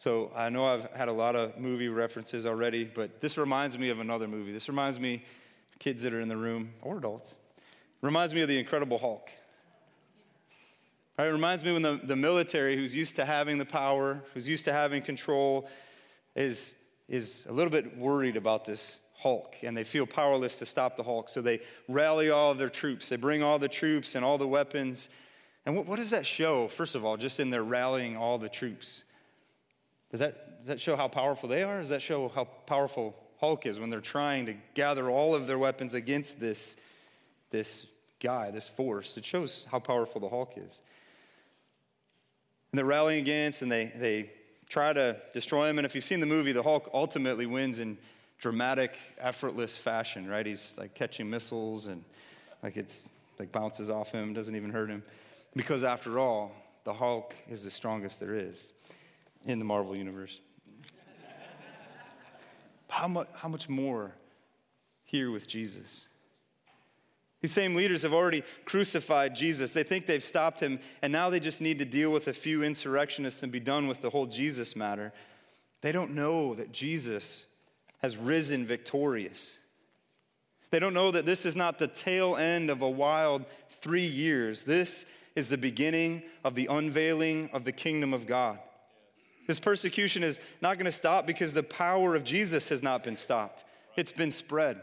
So 0.00 0.32
I 0.34 0.48
know 0.48 0.64
I've 0.64 0.90
had 0.94 1.08
a 1.08 1.12
lot 1.12 1.36
of 1.36 1.58
movie 1.58 1.90
references 1.90 2.46
already, 2.46 2.84
but 2.84 3.20
this 3.20 3.36
reminds 3.36 3.78
me 3.78 3.90
of 3.90 4.00
another 4.00 4.26
movie. 4.26 4.50
This 4.50 4.66
reminds 4.66 4.98
me, 4.98 5.22
kids 5.78 6.04
that 6.04 6.14
are 6.14 6.20
in 6.20 6.28
the 6.28 6.38
room, 6.38 6.70
or 6.80 6.96
adults, 6.96 7.36
reminds 8.00 8.32
me 8.32 8.40
of 8.40 8.48
The 8.48 8.58
Incredible 8.58 8.96
Hulk. 8.96 9.28
Right, 11.18 11.28
it 11.28 11.32
reminds 11.32 11.62
me 11.62 11.74
when 11.74 11.82
the, 11.82 12.00
the 12.02 12.16
military, 12.16 12.76
who's 12.76 12.96
used 12.96 13.16
to 13.16 13.26
having 13.26 13.58
the 13.58 13.66
power, 13.66 14.22
who's 14.32 14.48
used 14.48 14.64
to 14.64 14.72
having 14.72 15.02
control, 15.02 15.68
is 16.34 16.76
is 17.06 17.44
a 17.50 17.52
little 17.52 17.70
bit 17.70 17.98
worried 17.98 18.38
about 18.38 18.64
this 18.64 19.00
Hulk, 19.18 19.56
and 19.62 19.76
they 19.76 19.84
feel 19.84 20.06
powerless 20.06 20.58
to 20.60 20.64
stop 20.64 20.96
the 20.96 21.02
Hulk. 21.02 21.28
So 21.28 21.42
they 21.42 21.60
rally 21.88 22.30
all 22.30 22.52
of 22.52 22.56
their 22.56 22.70
troops. 22.70 23.10
They 23.10 23.16
bring 23.16 23.42
all 23.42 23.58
the 23.58 23.68
troops 23.68 24.14
and 24.14 24.24
all 24.24 24.38
the 24.38 24.48
weapons. 24.48 25.10
And 25.66 25.76
what, 25.76 25.84
what 25.84 25.96
does 25.96 26.08
that 26.08 26.24
show, 26.24 26.68
first 26.68 26.94
of 26.94 27.04
all, 27.04 27.18
just 27.18 27.38
in 27.38 27.50
their 27.50 27.64
rallying 27.64 28.16
all 28.16 28.38
the 28.38 28.48
troops? 28.48 29.04
Does 30.10 30.20
that, 30.20 30.58
does 30.60 30.66
that 30.66 30.80
show 30.80 30.96
how 30.96 31.08
powerful 31.08 31.48
they 31.48 31.62
are? 31.62 31.78
Does 31.78 31.90
that 31.90 32.02
show 32.02 32.28
how 32.28 32.44
powerful 32.44 33.14
Hulk 33.38 33.66
is 33.66 33.78
when 33.78 33.90
they're 33.90 34.00
trying 34.00 34.46
to 34.46 34.54
gather 34.74 35.08
all 35.08 35.34
of 35.34 35.46
their 35.46 35.58
weapons 35.58 35.94
against 35.94 36.40
this, 36.40 36.76
this 37.50 37.86
guy, 38.20 38.50
this 38.50 38.68
force? 38.68 39.16
It 39.16 39.24
shows 39.24 39.66
how 39.70 39.78
powerful 39.78 40.20
the 40.20 40.28
Hulk 40.28 40.54
is. 40.56 40.80
And 42.72 42.78
they're 42.78 42.84
rallying 42.84 43.20
against, 43.20 43.62
and 43.62 43.70
they, 43.70 43.92
they 43.96 44.30
try 44.68 44.92
to 44.92 45.16
destroy 45.32 45.68
him. 45.68 45.78
And 45.78 45.86
if 45.86 45.94
you've 45.94 46.04
seen 46.04 46.20
the 46.20 46.26
movie, 46.26 46.52
the 46.52 46.62
Hulk 46.62 46.90
ultimately 46.92 47.46
wins 47.46 47.78
in 47.78 47.96
dramatic, 48.38 48.96
effortless 49.18 49.76
fashion, 49.76 50.28
right? 50.28 50.44
He's 50.44 50.76
like 50.78 50.94
catching 50.94 51.28
missiles 51.30 51.86
and 51.86 52.04
like 52.62 52.76
it's 52.76 53.08
like 53.38 53.52
bounces 53.52 53.90
off 53.90 54.12
him, 54.12 54.32
doesn't 54.32 54.56
even 54.56 54.70
hurt 54.70 54.90
him. 54.90 55.02
Because 55.54 55.84
after 55.84 56.18
all, 56.18 56.52
the 56.84 56.94
Hulk 56.94 57.34
is 57.48 57.64
the 57.64 57.70
strongest 57.70 58.20
there 58.20 58.34
is 58.34 58.72
in 59.44 59.58
the 59.58 59.64
Marvel 59.64 59.96
universe. 59.96 60.40
how, 62.88 63.08
much, 63.08 63.28
how 63.34 63.48
much 63.48 63.68
more 63.68 64.14
here 65.04 65.30
with 65.30 65.48
Jesus? 65.48 66.08
These 67.40 67.52
same 67.52 67.74
leaders 67.74 68.02
have 68.02 68.12
already 68.12 68.44
crucified 68.66 69.34
Jesus. 69.34 69.72
They 69.72 69.82
think 69.82 70.06
they've 70.06 70.22
stopped 70.22 70.60
him, 70.60 70.78
and 71.00 71.12
now 71.12 71.30
they 71.30 71.40
just 71.40 71.62
need 71.62 71.78
to 71.78 71.86
deal 71.86 72.12
with 72.12 72.28
a 72.28 72.34
few 72.34 72.62
insurrectionists 72.62 73.42
and 73.42 73.50
be 73.50 73.60
done 73.60 73.86
with 73.86 74.02
the 74.02 74.10
whole 74.10 74.26
Jesus 74.26 74.76
matter. 74.76 75.12
They 75.80 75.92
don't 75.92 76.14
know 76.14 76.54
that 76.54 76.72
Jesus 76.72 77.46
has 78.02 78.18
risen 78.18 78.66
victorious. 78.66 79.58
They 80.70 80.78
don't 80.78 80.94
know 80.94 81.10
that 81.10 81.26
this 81.26 81.46
is 81.46 81.56
not 81.56 81.78
the 81.78 81.88
tail 81.88 82.36
end 82.36 82.70
of 82.70 82.82
a 82.82 82.90
wild 82.90 83.46
three 83.70 84.06
years. 84.06 84.64
This 84.64 85.06
is 85.34 85.48
the 85.48 85.58
beginning 85.58 86.22
of 86.44 86.54
the 86.54 86.66
unveiling 86.70 87.48
of 87.52 87.64
the 87.64 87.72
kingdom 87.72 88.12
of 88.12 88.26
God. 88.26 88.58
This 89.50 89.58
persecution 89.58 90.22
is 90.22 90.38
not 90.62 90.78
going 90.78 90.86
to 90.86 90.92
stop 90.92 91.26
because 91.26 91.52
the 91.52 91.64
power 91.64 92.14
of 92.14 92.22
Jesus 92.22 92.68
has 92.68 92.84
not 92.84 93.02
been 93.02 93.16
stopped, 93.16 93.64
it's 93.96 94.12
been 94.12 94.30
spread. 94.30 94.80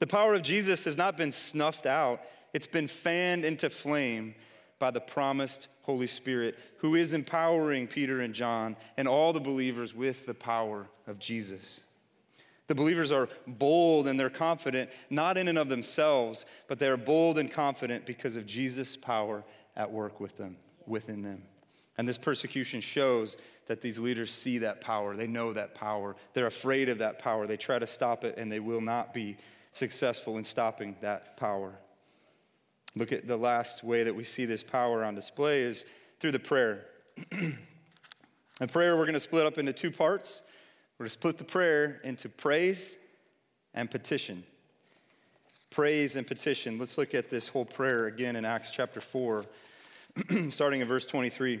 The 0.00 0.08
power 0.08 0.34
of 0.34 0.42
Jesus 0.42 0.84
has 0.86 0.98
not 0.98 1.16
been 1.16 1.30
snuffed 1.30 1.86
out, 1.86 2.20
it's 2.52 2.66
been 2.66 2.88
fanned 2.88 3.44
into 3.44 3.70
flame 3.70 4.34
by 4.80 4.90
the 4.90 5.00
promised 5.00 5.68
Holy 5.82 6.08
Spirit, 6.08 6.58
who 6.78 6.96
is 6.96 7.14
empowering 7.14 7.86
Peter 7.86 8.22
and 8.22 8.34
John 8.34 8.74
and 8.96 9.06
all 9.06 9.32
the 9.32 9.38
believers 9.38 9.94
with 9.94 10.26
the 10.26 10.34
power 10.34 10.88
of 11.06 11.20
Jesus. 11.20 11.78
The 12.66 12.74
believers 12.74 13.12
are 13.12 13.28
bold 13.46 14.08
and 14.08 14.18
they're 14.18 14.30
confident, 14.30 14.90
not 15.10 15.38
in 15.38 15.46
and 15.46 15.58
of 15.58 15.68
themselves, 15.68 16.44
but 16.66 16.80
they 16.80 16.88
are 16.88 16.96
bold 16.96 17.38
and 17.38 17.48
confident 17.52 18.04
because 18.04 18.34
of 18.34 18.46
Jesus' 18.46 18.96
power 18.96 19.44
at 19.76 19.92
work 19.92 20.18
with 20.18 20.36
them, 20.36 20.56
within 20.88 21.22
them. 21.22 21.44
And 21.96 22.08
this 22.08 22.18
persecution 22.18 22.80
shows 22.80 23.36
that 23.66 23.80
these 23.80 23.98
leaders 23.98 24.32
see 24.32 24.58
that 24.58 24.80
power. 24.80 25.16
They 25.16 25.26
know 25.26 25.52
that 25.52 25.74
power. 25.74 26.16
They're 26.32 26.46
afraid 26.46 26.88
of 26.88 26.98
that 26.98 27.18
power. 27.18 27.46
They 27.46 27.56
try 27.56 27.78
to 27.78 27.86
stop 27.86 28.24
it, 28.24 28.36
and 28.36 28.50
they 28.50 28.60
will 28.60 28.80
not 28.80 29.14
be 29.14 29.36
successful 29.70 30.36
in 30.36 30.44
stopping 30.44 30.96
that 31.00 31.36
power. 31.36 31.74
Look 32.96 33.12
at 33.12 33.26
the 33.26 33.36
last 33.36 33.82
way 33.82 34.04
that 34.04 34.14
we 34.14 34.24
see 34.24 34.44
this 34.44 34.62
power 34.62 35.04
on 35.04 35.14
display 35.14 35.62
is 35.62 35.84
through 36.20 36.32
the 36.32 36.38
prayer. 36.38 36.86
the 37.30 38.68
prayer 38.68 38.96
we're 38.96 39.04
going 39.04 39.14
to 39.14 39.20
split 39.20 39.46
up 39.46 39.58
into 39.58 39.72
two 39.72 39.90
parts. 39.90 40.42
We're 40.98 41.04
going 41.04 41.10
to 41.10 41.12
split 41.12 41.38
the 41.38 41.44
prayer 41.44 42.00
into 42.04 42.28
praise 42.28 42.96
and 43.72 43.90
petition. 43.90 44.44
Praise 45.70 46.14
and 46.14 46.24
petition. 46.24 46.78
Let's 46.78 46.96
look 46.96 47.14
at 47.14 47.30
this 47.30 47.48
whole 47.48 47.64
prayer 47.64 48.06
again 48.06 48.36
in 48.36 48.44
Acts 48.44 48.70
chapter 48.70 49.00
4, 49.00 49.44
starting 50.50 50.80
in 50.80 50.86
verse 50.86 51.04
23. 51.04 51.60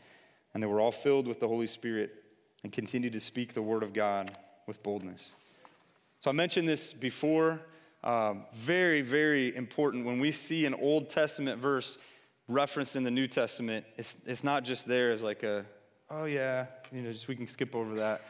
and 0.53 0.61
they 0.61 0.67
were 0.67 0.79
all 0.79 0.91
filled 0.91 1.27
with 1.27 1.39
the 1.39 1.47
Holy 1.47 1.67
Spirit 1.67 2.23
and 2.63 2.71
continued 2.71 3.13
to 3.13 3.19
speak 3.19 3.53
the 3.53 3.61
word 3.61 3.83
of 3.83 3.93
God 3.93 4.31
with 4.67 4.83
boldness. 4.83 5.33
So 6.19 6.29
I 6.29 6.33
mentioned 6.33 6.67
this 6.67 6.93
before. 6.93 7.59
Um, 8.03 8.45
very, 8.53 9.01
very 9.01 9.55
important. 9.55 10.05
When 10.05 10.19
we 10.19 10.31
see 10.31 10.65
an 10.65 10.73
Old 10.73 11.09
Testament 11.09 11.59
verse 11.59 11.97
referenced 12.47 12.95
in 12.95 13.03
the 13.03 13.11
New 13.11 13.27
Testament, 13.27 13.85
it's, 13.97 14.17
it's 14.25 14.43
not 14.43 14.63
just 14.63 14.87
there 14.87 15.11
as 15.11 15.23
like 15.23 15.43
a, 15.43 15.65
oh 16.09 16.25
yeah, 16.25 16.65
you 16.91 17.01
know, 17.01 17.11
just 17.11 17.27
we 17.27 17.35
can 17.35 17.47
skip 17.47 17.75
over 17.75 17.95
that. 17.95 18.21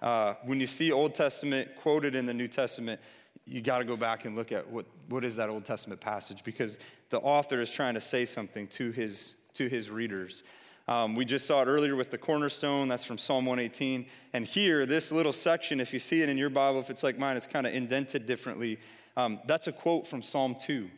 Uh, 0.00 0.34
when 0.44 0.60
you 0.60 0.66
see 0.66 0.92
Old 0.92 1.14
Testament 1.14 1.74
quoted 1.76 2.14
in 2.14 2.26
the 2.26 2.34
New 2.34 2.48
Testament, 2.48 3.00
you 3.46 3.60
got 3.60 3.78
to 3.78 3.84
go 3.84 3.96
back 3.96 4.24
and 4.24 4.34
look 4.34 4.52
at 4.52 4.68
what, 4.68 4.86
what 5.08 5.24
is 5.24 5.36
that 5.36 5.48
Old 5.48 5.64
Testament 5.64 6.00
passage 6.00 6.42
because 6.44 6.78
the 7.10 7.18
author 7.20 7.60
is 7.60 7.70
trying 7.70 7.94
to 7.94 8.00
say 8.00 8.24
something 8.24 8.66
to 8.68 8.90
his, 8.90 9.34
to 9.54 9.68
his 9.68 9.88
readers. 9.88 10.42
Um, 10.88 11.16
we 11.16 11.24
just 11.24 11.46
saw 11.46 11.62
it 11.62 11.66
earlier 11.66 11.96
with 11.96 12.10
the 12.10 12.18
cornerstone. 12.18 12.86
That's 12.86 13.04
from 13.04 13.18
Psalm 13.18 13.44
118. 13.44 14.06
And 14.32 14.46
here, 14.46 14.86
this 14.86 15.10
little 15.10 15.32
section, 15.32 15.80
if 15.80 15.92
you 15.92 15.98
see 15.98 16.22
it 16.22 16.28
in 16.28 16.38
your 16.38 16.50
Bible, 16.50 16.78
if 16.78 16.90
it's 16.90 17.02
like 17.02 17.18
mine, 17.18 17.36
it's 17.36 17.46
kind 17.46 17.66
of 17.66 17.74
indented 17.74 18.26
differently. 18.26 18.78
Um, 19.16 19.40
that's 19.46 19.66
a 19.66 19.72
quote 19.72 20.06
from 20.06 20.22
Psalm 20.22 20.54
2. 20.60 20.74
And 20.74 20.90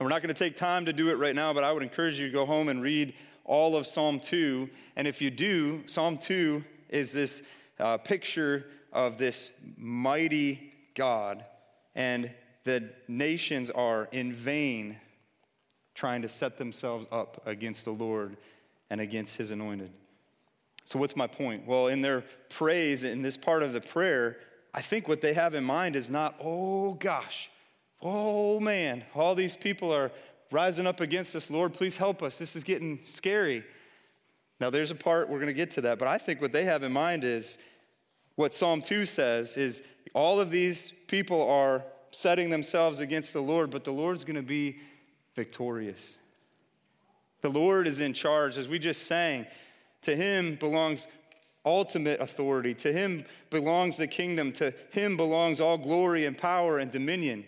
we're 0.00 0.08
not 0.08 0.20
going 0.20 0.34
to 0.34 0.38
take 0.38 0.56
time 0.56 0.84
to 0.84 0.92
do 0.92 1.10
it 1.10 1.14
right 1.14 1.34
now, 1.34 1.54
but 1.54 1.64
I 1.64 1.72
would 1.72 1.82
encourage 1.82 2.20
you 2.20 2.26
to 2.26 2.32
go 2.32 2.44
home 2.44 2.68
and 2.68 2.82
read 2.82 3.14
all 3.44 3.74
of 3.74 3.86
Psalm 3.86 4.20
2. 4.20 4.68
And 4.96 5.08
if 5.08 5.22
you 5.22 5.30
do, 5.30 5.86
Psalm 5.86 6.18
2 6.18 6.62
is 6.90 7.12
this 7.12 7.42
uh, 7.80 7.96
picture 7.98 8.66
of 8.92 9.16
this 9.16 9.52
mighty 9.78 10.72
God, 10.94 11.44
and 11.94 12.30
the 12.64 12.90
nations 13.08 13.70
are 13.70 14.08
in 14.12 14.32
vain 14.32 14.98
trying 15.94 16.22
to 16.22 16.28
set 16.28 16.58
themselves 16.58 17.06
up 17.10 17.40
against 17.46 17.84
the 17.84 17.90
Lord 17.90 18.36
and 18.92 19.00
against 19.00 19.38
his 19.38 19.50
anointed. 19.50 19.90
So, 20.84 20.98
what's 20.98 21.16
my 21.16 21.26
point? 21.26 21.66
Well, 21.66 21.86
in 21.86 22.02
their 22.02 22.24
praise, 22.50 23.04
in 23.04 23.22
this 23.22 23.38
part 23.38 23.62
of 23.62 23.72
the 23.72 23.80
prayer, 23.80 24.36
I 24.74 24.82
think 24.82 25.08
what 25.08 25.22
they 25.22 25.32
have 25.32 25.54
in 25.54 25.64
mind 25.64 25.96
is 25.96 26.10
not, 26.10 26.36
oh 26.38 26.92
gosh, 26.92 27.50
oh 28.02 28.60
man, 28.60 29.02
all 29.14 29.34
these 29.34 29.56
people 29.56 29.94
are 29.94 30.12
rising 30.50 30.86
up 30.86 31.00
against 31.00 31.34
us. 31.34 31.50
Lord, 31.50 31.72
please 31.72 31.96
help 31.96 32.22
us. 32.22 32.38
This 32.38 32.54
is 32.54 32.64
getting 32.64 33.00
scary. 33.02 33.64
Now, 34.60 34.68
there's 34.68 34.90
a 34.90 34.94
part, 34.94 35.30
we're 35.30 35.38
going 35.38 35.46
to 35.46 35.54
get 35.54 35.70
to 35.72 35.80
that, 35.80 35.98
but 35.98 36.06
I 36.06 36.18
think 36.18 36.42
what 36.42 36.52
they 36.52 36.66
have 36.66 36.82
in 36.82 36.92
mind 36.92 37.24
is, 37.24 37.56
what 38.34 38.52
Psalm 38.52 38.82
2 38.82 39.06
says 39.06 39.56
is 39.56 39.82
all 40.12 40.38
of 40.38 40.50
these 40.50 40.92
people 41.06 41.48
are 41.48 41.82
setting 42.10 42.50
themselves 42.50 43.00
against 43.00 43.32
the 43.32 43.40
Lord, 43.40 43.70
but 43.70 43.84
the 43.84 43.90
Lord's 43.90 44.22
going 44.22 44.36
to 44.36 44.42
be 44.42 44.80
victorious. 45.34 46.18
The 47.42 47.50
Lord 47.50 47.86
is 47.86 48.00
in 48.00 48.12
charge. 48.12 48.56
As 48.56 48.68
we 48.68 48.78
just 48.78 49.06
sang, 49.06 49.46
to 50.02 50.16
him 50.16 50.54
belongs 50.56 51.06
ultimate 51.64 52.20
authority. 52.20 52.74
To 52.74 52.92
him 52.92 53.24
belongs 53.50 53.96
the 53.96 54.06
kingdom. 54.06 54.52
To 54.52 54.72
him 54.90 55.16
belongs 55.16 55.60
all 55.60 55.78
glory 55.78 56.24
and 56.24 56.36
power 56.36 56.78
and 56.78 56.90
dominion. 56.90 57.44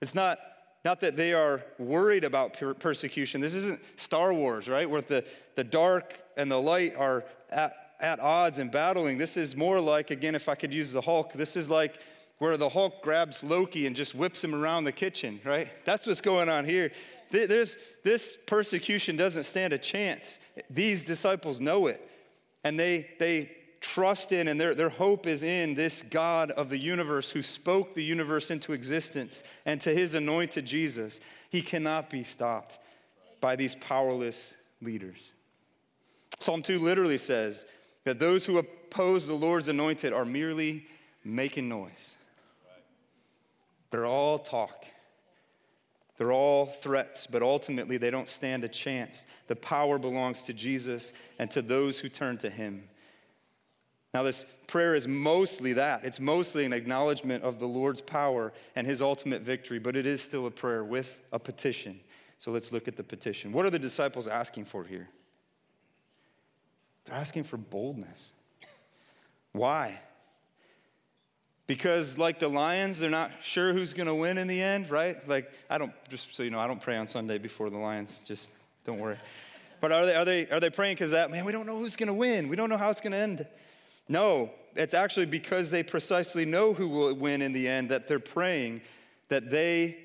It's 0.00 0.14
not, 0.14 0.38
not 0.84 1.00
that 1.00 1.16
they 1.16 1.32
are 1.32 1.64
worried 1.78 2.24
about 2.24 2.54
per- 2.54 2.74
persecution. 2.74 3.40
This 3.40 3.54
isn't 3.54 3.80
Star 3.96 4.34
Wars, 4.34 4.68
right? 4.68 4.88
Where 4.88 5.00
the, 5.00 5.24
the 5.54 5.64
dark 5.64 6.20
and 6.36 6.50
the 6.50 6.60
light 6.60 6.94
are 6.96 7.24
at, 7.50 7.74
at 8.00 8.20
odds 8.20 8.58
and 8.58 8.70
battling. 8.70 9.18
This 9.18 9.36
is 9.36 9.56
more 9.56 9.80
like, 9.80 10.10
again, 10.10 10.34
if 10.34 10.48
I 10.48 10.54
could 10.56 10.74
use 10.74 10.92
the 10.92 11.00
Hulk, 11.00 11.32
this 11.32 11.56
is 11.56 11.70
like 11.70 11.98
where 12.38 12.56
the 12.56 12.68
Hulk 12.68 13.02
grabs 13.02 13.44
Loki 13.44 13.86
and 13.86 13.94
just 13.94 14.16
whips 14.16 14.42
him 14.42 14.52
around 14.52 14.82
the 14.82 14.92
kitchen, 14.92 15.40
right? 15.44 15.68
That's 15.84 16.08
what's 16.08 16.20
going 16.20 16.48
on 16.48 16.64
here. 16.64 16.90
There's, 17.32 17.78
this 18.04 18.36
persecution 18.46 19.16
doesn't 19.16 19.44
stand 19.44 19.72
a 19.72 19.78
chance. 19.78 20.38
These 20.68 21.04
disciples 21.04 21.60
know 21.60 21.86
it, 21.86 22.06
and 22.62 22.78
they, 22.78 23.08
they 23.18 23.50
trust 23.80 24.32
in, 24.32 24.48
and 24.48 24.60
their, 24.60 24.74
their 24.74 24.90
hope 24.90 25.26
is 25.26 25.42
in 25.42 25.74
this 25.74 26.02
God 26.02 26.50
of 26.52 26.68
the 26.68 26.78
universe 26.78 27.30
who 27.30 27.42
spoke 27.42 27.94
the 27.94 28.04
universe 28.04 28.50
into 28.50 28.72
existence 28.72 29.42
and 29.64 29.80
to 29.80 29.94
his 29.94 30.14
anointed 30.14 30.66
Jesus. 30.66 31.20
He 31.50 31.62
cannot 31.62 32.10
be 32.10 32.22
stopped 32.22 32.78
by 33.40 33.56
these 33.56 33.74
powerless 33.74 34.54
leaders. 34.82 35.32
Psalm 36.38 36.62
2 36.62 36.78
literally 36.78 37.18
says 37.18 37.66
that 38.04 38.18
those 38.18 38.44
who 38.44 38.58
oppose 38.58 39.26
the 39.26 39.34
Lord's 39.34 39.68
anointed 39.68 40.12
are 40.12 40.24
merely 40.24 40.86
making 41.24 41.68
noise. 41.68 42.18
They're 43.90 44.06
all 44.06 44.38
talk. 44.38 44.86
They're 46.22 46.30
all 46.30 46.66
threats, 46.66 47.26
but 47.26 47.42
ultimately 47.42 47.96
they 47.96 48.08
don't 48.08 48.28
stand 48.28 48.62
a 48.62 48.68
chance. 48.68 49.26
The 49.48 49.56
power 49.56 49.98
belongs 49.98 50.44
to 50.44 50.52
Jesus 50.52 51.12
and 51.40 51.50
to 51.50 51.60
those 51.60 51.98
who 51.98 52.08
turn 52.08 52.38
to 52.38 52.48
him. 52.48 52.84
Now, 54.14 54.22
this 54.22 54.46
prayer 54.68 54.94
is 54.94 55.08
mostly 55.08 55.72
that. 55.72 56.04
It's 56.04 56.20
mostly 56.20 56.64
an 56.64 56.72
acknowledgement 56.72 57.42
of 57.42 57.58
the 57.58 57.66
Lord's 57.66 58.00
power 58.00 58.52
and 58.76 58.86
his 58.86 59.02
ultimate 59.02 59.42
victory, 59.42 59.80
but 59.80 59.96
it 59.96 60.06
is 60.06 60.22
still 60.22 60.46
a 60.46 60.50
prayer 60.52 60.84
with 60.84 61.20
a 61.32 61.40
petition. 61.40 61.98
So 62.38 62.52
let's 62.52 62.70
look 62.70 62.86
at 62.86 62.94
the 62.94 63.02
petition. 63.02 63.50
What 63.50 63.66
are 63.66 63.70
the 63.70 63.80
disciples 63.80 64.28
asking 64.28 64.66
for 64.66 64.84
here? 64.84 65.08
They're 67.04 67.16
asking 67.16 67.42
for 67.42 67.56
boldness. 67.56 68.32
Why? 69.50 69.98
Because, 71.72 72.18
like 72.18 72.38
the 72.38 72.48
Lions, 72.48 72.98
they're 72.98 73.08
not 73.08 73.30
sure 73.40 73.72
who's 73.72 73.94
going 73.94 74.06
to 74.06 74.14
win 74.14 74.36
in 74.36 74.46
the 74.46 74.60
end, 74.60 74.90
right? 74.90 75.16
Like, 75.26 75.50
I 75.70 75.78
don't, 75.78 75.90
just 76.10 76.34
so 76.34 76.42
you 76.42 76.50
know, 76.50 76.60
I 76.60 76.66
don't 76.66 76.82
pray 76.82 76.98
on 76.98 77.06
Sunday 77.06 77.38
before 77.38 77.70
the 77.70 77.78
Lions, 77.78 78.20
just 78.20 78.50
don't 78.84 78.98
worry. 78.98 79.16
But 79.80 79.90
are 79.90 80.04
they, 80.04 80.14
are 80.14 80.24
they, 80.26 80.50
are 80.50 80.60
they 80.60 80.68
praying 80.68 80.96
because 80.96 81.12
that, 81.12 81.30
man, 81.30 81.46
we 81.46 81.50
don't 81.52 81.64
know 81.64 81.78
who's 81.78 81.96
going 81.96 82.08
to 82.08 82.12
win. 82.12 82.48
We 82.48 82.56
don't 82.56 82.68
know 82.68 82.76
how 82.76 82.90
it's 82.90 83.00
going 83.00 83.12
to 83.12 83.16
end. 83.16 83.46
No, 84.06 84.50
it's 84.76 84.92
actually 84.92 85.24
because 85.24 85.70
they 85.70 85.82
precisely 85.82 86.44
know 86.44 86.74
who 86.74 86.90
will 86.90 87.14
win 87.14 87.40
in 87.40 87.54
the 87.54 87.66
end 87.66 87.88
that 87.88 88.06
they're 88.06 88.20
praying 88.20 88.82
that 89.28 89.48
they 89.48 89.96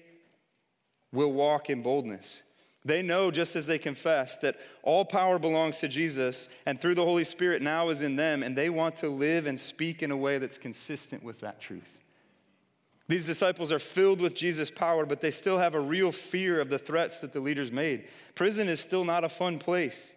will 1.12 1.34
walk 1.34 1.69
in 1.69 1.82
boldness. 1.82 2.43
They 2.88 3.02
know, 3.02 3.32
just 3.32 3.58
as 3.58 3.67
they 3.67 3.78
confess, 3.78 4.38
that 4.38 4.56
all 4.82 5.04
power 5.04 5.38
belongs 5.38 5.80
to 5.80 5.89
Jesus, 5.89 6.47
and 6.65 6.80
through 6.80 6.95
the 6.95 7.04
Holy 7.04 7.26
Spirit 7.26 7.62
now 7.62 7.89
is 7.89 8.02
in 8.02 8.15
them, 8.15 8.43
and 8.43 8.56
they 8.56 8.69
want 8.69 8.95
to 8.97 9.10
live 9.10 9.45
and 9.45 9.60
speak 9.60 10.02
in 10.02 10.10
a 10.10 10.15
way 10.15 10.38
that's 10.38 10.58
consistent 10.58 11.21
with 11.21 11.41
that 11.41 11.60
truth. 11.60 12.00
These 13.10 13.26
disciples 13.26 13.73
are 13.73 13.80
filled 13.80 14.21
with 14.21 14.34
Jesus' 14.36 14.71
power, 14.71 15.06
but 15.06 15.19
they 15.19 15.32
still 15.32 15.58
have 15.58 15.76
a 15.76 15.82
real 15.82 16.13
fear 16.13 16.62
of 16.62 16.69
the 16.69 16.80
threats 16.80 17.19
that 17.19 17.34
the 17.34 17.41
leaders 17.41 17.73
made. 17.73 18.08
Prison 18.36 18.69
is 18.69 18.80
still 18.80 19.04
not 19.04 19.26
a 19.26 19.30
fun 19.30 19.60
place. 19.60 20.15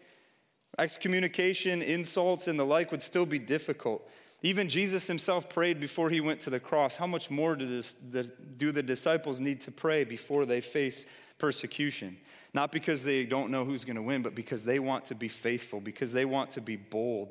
Excommunication, 0.79 1.83
insults, 1.83 2.47
and 2.47 2.57
the 2.57 2.65
like 2.65 2.93
would 2.93 3.03
still 3.03 3.27
be 3.27 3.41
difficult. 3.41 4.09
Even 4.43 4.69
Jesus 4.69 5.09
himself 5.09 5.49
prayed 5.49 5.81
before 5.81 6.09
he 6.09 6.21
went 6.21 6.39
to 6.41 6.51
the 6.51 6.61
cross. 6.61 6.95
How 6.95 7.09
much 7.09 7.31
more 7.31 7.57
do, 7.57 7.67
this, 7.67 7.95
do 7.95 8.71
the 8.71 8.83
disciples 8.83 9.41
need 9.41 9.61
to 9.63 9.73
pray 9.73 10.05
before 10.05 10.47
they 10.47 10.61
face 10.61 11.05
persecution? 11.39 12.17
Not 12.53 12.73
because 12.73 13.05
they 13.05 13.25
don't 13.25 13.51
know 13.51 13.65
who's 13.65 13.85
going 13.85 13.97
to 13.97 14.03
win, 14.03 14.23
but 14.23 14.35
because 14.35 14.65
they 14.65 14.79
want 14.79 15.05
to 15.07 15.15
be 15.15 15.29
faithful, 15.29 15.81
because 15.81 16.13
they 16.13 16.25
want 16.25 16.51
to 16.53 16.61
be 16.61 16.77
bold. 16.77 17.29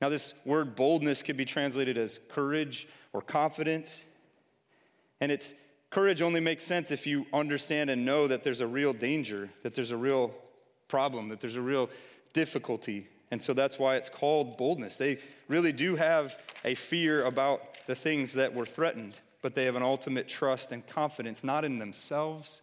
Now, 0.00 0.08
this 0.08 0.34
word 0.44 0.74
boldness 0.76 1.22
could 1.22 1.36
be 1.36 1.44
translated 1.44 1.96
as 1.96 2.20
courage 2.28 2.88
or 3.12 3.22
confidence. 3.22 4.04
And 5.20 5.30
it's 5.30 5.54
courage 5.90 6.20
only 6.20 6.40
makes 6.40 6.64
sense 6.64 6.90
if 6.90 7.06
you 7.06 7.26
understand 7.32 7.88
and 7.88 8.04
know 8.04 8.26
that 8.26 8.42
there's 8.42 8.60
a 8.60 8.66
real 8.66 8.92
danger, 8.92 9.48
that 9.62 9.74
there's 9.74 9.92
a 9.92 9.96
real 9.96 10.34
problem, 10.88 11.28
that 11.28 11.40
there's 11.40 11.56
a 11.56 11.62
real 11.62 11.88
difficulty. 12.32 13.06
And 13.30 13.40
so 13.40 13.54
that's 13.54 13.78
why 13.78 13.96
it's 13.96 14.08
called 14.08 14.58
boldness. 14.58 14.98
They 14.98 15.18
really 15.48 15.72
do 15.72 15.96
have 15.96 16.38
a 16.64 16.74
fear 16.74 17.24
about 17.24 17.86
the 17.86 17.94
things 17.94 18.34
that 18.34 18.52
were 18.54 18.66
threatened, 18.66 19.20
but 19.40 19.54
they 19.54 19.64
have 19.64 19.76
an 19.76 19.82
ultimate 19.82 20.28
trust 20.28 20.72
and 20.72 20.86
confidence, 20.86 21.42
not 21.42 21.64
in 21.64 21.78
themselves, 21.78 22.60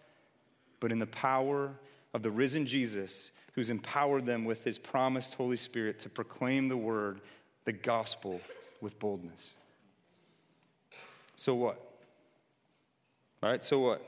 but 0.80 0.92
in 0.92 1.00
the 1.00 1.08
power 1.08 1.72
of 2.14 2.24
the 2.24 2.32
risen 2.32 2.66
Jesus 2.66 3.32
who's 3.54 3.70
empowered 3.70 4.26
them 4.26 4.46
with 4.46 4.64
his 4.64 4.78
promised 4.78 5.34
Holy 5.34 5.58
Spirit 5.58 6.00
to 6.00 6.10
proclaim 6.10 6.70
the 6.70 6.78
word, 6.78 7.22
the 7.66 7.74
gospel, 7.74 8.40
with 8.82 8.98
boldness. 9.00 9.56
So 11.36 11.56
what? 11.56 11.80
All 13.42 13.50
right, 13.50 13.64
so 13.64 13.80
what? 13.80 14.02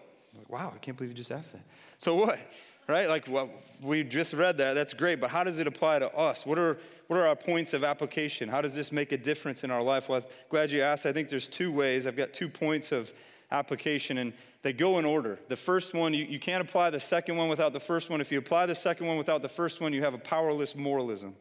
Wow, 0.47 0.71
I 0.75 0.77
can't 0.79 0.97
believe 0.97 1.11
you 1.11 1.15
just 1.15 1.31
asked 1.31 1.53
that. 1.53 1.63
So 1.97 2.15
what? 2.15 2.39
Right? 2.87 3.07
Like 3.07 3.27
well, 3.29 3.49
we 3.81 4.03
just 4.03 4.33
read 4.33 4.57
that. 4.57 4.73
That's 4.73 4.93
great, 4.93 5.21
but 5.21 5.29
how 5.29 5.43
does 5.43 5.59
it 5.59 5.67
apply 5.67 5.99
to 5.99 6.13
us? 6.13 6.45
What 6.45 6.57
are 6.57 6.77
what 7.07 7.17
are 7.17 7.27
our 7.27 7.35
points 7.35 7.73
of 7.73 7.83
application? 7.83 8.49
How 8.49 8.61
does 8.61 8.73
this 8.73 8.91
make 8.91 9.11
a 9.11 9.17
difference 9.17 9.63
in 9.63 9.71
our 9.71 9.81
life? 9.81 10.09
Well, 10.09 10.19
I'm 10.19 10.25
glad 10.49 10.71
you 10.71 10.81
asked. 10.81 11.05
I 11.05 11.13
think 11.13 11.29
there's 11.29 11.47
two 11.47 11.71
ways. 11.71 12.07
I've 12.07 12.17
got 12.17 12.33
two 12.33 12.49
points 12.49 12.91
of 12.91 13.13
application, 13.51 14.17
and 14.17 14.33
they 14.61 14.73
go 14.73 14.99
in 14.99 15.05
order. 15.05 15.39
The 15.47 15.55
first 15.55 15.93
one, 15.93 16.13
you, 16.13 16.25
you 16.25 16.39
can't 16.39 16.61
apply 16.61 16.91
the 16.91 16.99
second 16.99 17.35
one 17.37 17.49
without 17.49 17.73
the 17.73 17.79
first 17.79 18.09
one. 18.09 18.21
If 18.21 18.31
you 18.31 18.37
apply 18.37 18.67
the 18.67 18.75
second 18.75 19.07
one 19.07 19.17
without 19.17 19.41
the 19.41 19.49
first 19.49 19.81
one, 19.81 19.93
you 19.93 20.03
have 20.03 20.13
a 20.13 20.19
powerless 20.19 20.75
moralism. 20.75 21.35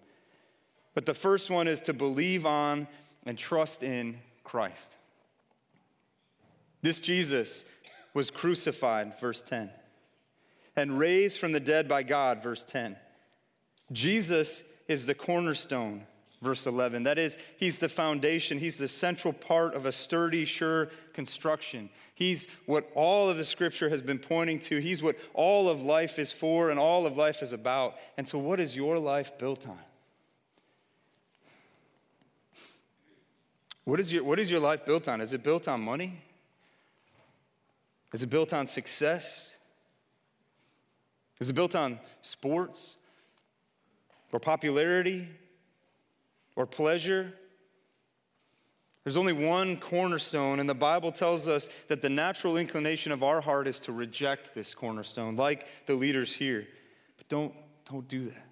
But 0.94 1.06
the 1.06 1.14
first 1.14 1.50
one 1.50 1.68
is 1.68 1.80
to 1.82 1.92
believe 1.92 2.46
on 2.46 2.88
and 3.26 3.36
trust 3.36 3.82
in 3.82 4.18
Christ. 4.42 4.96
This 6.82 6.98
Jesus 6.98 7.64
was 8.14 8.30
crucified, 8.30 9.18
verse 9.20 9.42
10, 9.42 9.70
and 10.74 10.98
raised 10.98 11.38
from 11.38 11.52
the 11.52 11.60
dead 11.60 11.88
by 11.88 12.02
God, 12.02 12.42
verse 12.42 12.64
10. 12.64 12.96
Jesus 13.92 14.64
is 14.88 15.06
the 15.06 15.14
cornerstone 15.14 16.06
verse 16.42 16.66
11. 16.66 17.02
That 17.04 17.18
is, 17.18 17.36
he's 17.58 17.78
the 17.78 17.88
foundation, 17.88 18.58
he's 18.58 18.78
the 18.78 18.88
central 18.88 19.32
part 19.32 19.74
of 19.74 19.86
a 19.86 19.92
sturdy, 19.92 20.44
sure 20.44 20.90
construction. 21.12 21.90
He's 22.14 22.48
what 22.66 22.90
all 22.94 23.28
of 23.28 23.36
the 23.36 23.44
scripture 23.44 23.88
has 23.88 24.02
been 24.02 24.18
pointing 24.18 24.58
to, 24.60 24.78
he's 24.78 25.02
what 25.02 25.16
all 25.34 25.68
of 25.68 25.82
life 25.82 26.18
is 26.18 26.32
for 26.32 26.70
and 26.70 26.78
all 26.78 27.06
of 27.06 27.16
life 27.16 27.42
is 27.42 27.52
about. 27.52 27.96
And 28.16 28.26
so, 28.26 28.38
what 28.38 28.60
is 28.60 28.74
your 28.74 28.98
life 28.98 29.38
built 29.38 29.68
on? 29.68 29.78
What 33.84 34.00
is 34.00 34.12
your, 34.12 34.24
what 34.24 34.38
is 34.38 34.50
your 34.50 34.60
life 34.60 34.84
built 34.84 35.08
on? 35.08 35.20
Is 35.20 35.32
it 35.32 35.42
built 35.42 35.66
on 35.66 35.80
money? 35.80 36.22
Is 38.12 38.22
it 38.22 38.30
built 38.30 38.52
on 38.52 38.66
success? 38.66 39.54
Is 41.40 41.48
it 41.48 41.54
built 41.54 41.74
on 41.74 41.98
sports 42.20 42.98
or 44.32 44.38
popularity 44.38 45.28
or 46.60 46.66
pleasure. 46.66 47.32
There's 49.02 49.16
only 49.16 49.32
one 49.32 49.78
cornerstone, 49.78 50.60
and 50.60 50.68
the 50.68 50.74
Bible 50.74 51.10
tells 51.10 51.48
us 51.48 51.70
that 51.88 52.02
the 52.02 52.10
natural 52.10 52.58
inclination 52.58 53.12
of 53.12 53.22
our 53.22 53.40
heart 53.40 53.66
is 53.66 53.80
to 53.80 53.92
reject 53.92 54.54
this 54.54 54.74
cornerstone, 54.74 55.36
like 55.36 55.66
the 55.86 55.94
leaders 55.94 56.34
here. 56.34 56.68
But 57.16 57.28
don't, 57.30 57.54
don't 57.90 58.06
do 58.06 58.26
that. 58.26 58.46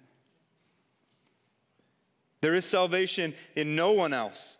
There 2.41 2.55
is 2.55 2.65
salvation 2.65 3.35
in 3.55 3.75
no 3.75 3.91
one 3.91 4.11
else, 4.11 4.57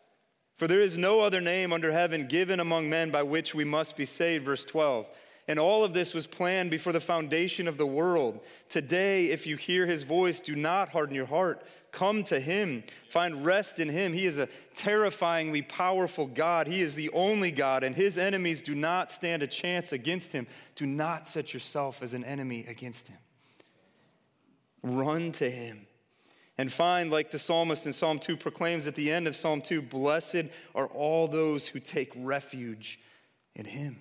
for 0.56 0.68
there 0.68 0.82
is 0.82 0.96
no 0.96 1.22
other 1.22 1.42
name 1.42 1.74
under 1.74 1.92
heaven 1.92 2.28
given 2.28 2.60
among 2.60 2.88
men 2.88 3.10
by 3.10 3.24
which 3.24 3.56
we 3.56 3.64
must 3.64 3.98
be 3.98 4.06
saved. 4.06 4.46
Verse 4.46 4.64
12. 4.64 5.08
And 5.48 5.58
all 5.58 5.84
of 5.84 5.96
this 5.96 6.14
was 6.14 6.28
planned 6.28 6.70
before 6.70 6.94
the 6.94 7.00
foundation 7.00 7.68
of 7.68 7.80
the 7.80 7.88
world. 7.88 8.42
Today, 8.70 9.32
if 9.32 9.48
you 9.48 9.58
hear 9.58 9.88
his 9.88 10.04
voice, 10.04 10.40
do 10.40 10.56
not 10.56 10.90
harden 10.90 11.16
your 11.16 11.26
heart. 11.26 11.64
Come 11.92 12.24
to 12.26 12.40
him, 12.40 12.84
find 13.08 13.46
rest 13.46 13.80
in 13.80 13.90
him. 13.90 14.14
He 14.14 14.26
is 14.26 14.38
a 14.38 14.48
terrifyingly 14.76 15.64
powerful 15.64 16.28
God. 16.28 16.68
He 16.68 16.82
is 16.82 16.96
the 16.96 17.10
only 17.12 17.52
God, 17.52 17.84
and 17.84 17.96
his 17.96 18.18
enemies 18.18 18.62
do 18.62 18.76
not 18.76 19.12
stand 19.12 19.42
a 19.42 19.48
chance 19.48 19.92
against 19.92 20.32
him. 20.32 20.46
Do 20.76 20.86
not 20.86 21.28
set 21.28 21.54
yourself 21.54 22.04
as 22.04 22.14
an 22.14 22.24
enemy 22.24 22.66
against 22.68 23.08
him. 23.08 23.18
Run 24.84 25.32
to 25.34 25.50
him 25.50 25.88
And 26.60 26.70
find, 26.70 27.10
like 27.10 27.32
the 27.32 27.40
psalmist 27.40 27.86
in 27.86 27.94
Psalm 27.94 28.20
2 28.20 28.36
proclaims 28.36 28.86
at 28.86 28.96
the 28.96 29.14
end 29.14 29.28
of 29.28 29.36
Psalm 29.38 29.62
2, 29.62 29.82
blessed 29.82 30.44
are 30.76 30.88
all 30.88 31.30
those 31.30 31.66
who 31.66 31.80
take 31.80 32.12
refuge 32.18 33.00
in 33.56 33.64
him. 33.64 33.98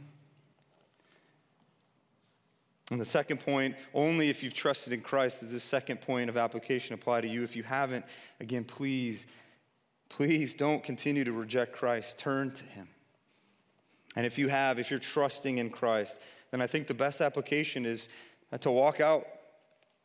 And 2.91 3.01
the 3.01 3.05
second 3.05 3.41
point, 3.41 3.77
only 3.93 4.31
if 4.31 4.43
you've 4.43 4.55
trusted 4.55 4.93
in 4.93 5.01
Christ 5.01 5.41
does 5.41 5.53
this 5.53 5.63
second 5.63 6.01
point 6.01 6.31
of 6.31 6.37
application 6.37 6.95
apply 6.95 7.21
to 7.21 7.29
you. 7.29 7.45
If 7.45 7.55
you 7.55 7.63
haven't, 7.63 8.05
again, 8.41 8.65
please, 8.65 9.27
please 10.09 10.55
don't 10.55 10.83
continue 10.83 11.25
to 11.25 11.33
reject 11.33 11.73
Christ. 11.73 12.19
Turn 12.19 12.51
to 12.53 12.65
him. 12.65 12.89
And 14.17 14.25
if 14.25 14.39
you 14.39 14.49
have, 14.49 14.79
if 14.79 14.91
you're 14.91 14.99
trusting 14.99 15.59
in 15.59 15.69
Christ, 15.69 16.21
then 16.51 16.63
I 16.63 16.67
think 16.67 16.87
the 16.87 16.95
best 16.95 17.21
application 17.21 17.85
is 17.85 18.09
uh, 18.53 18.59
to 18.59 18.71
walk 18.71 19.01
out. 19.01 19.27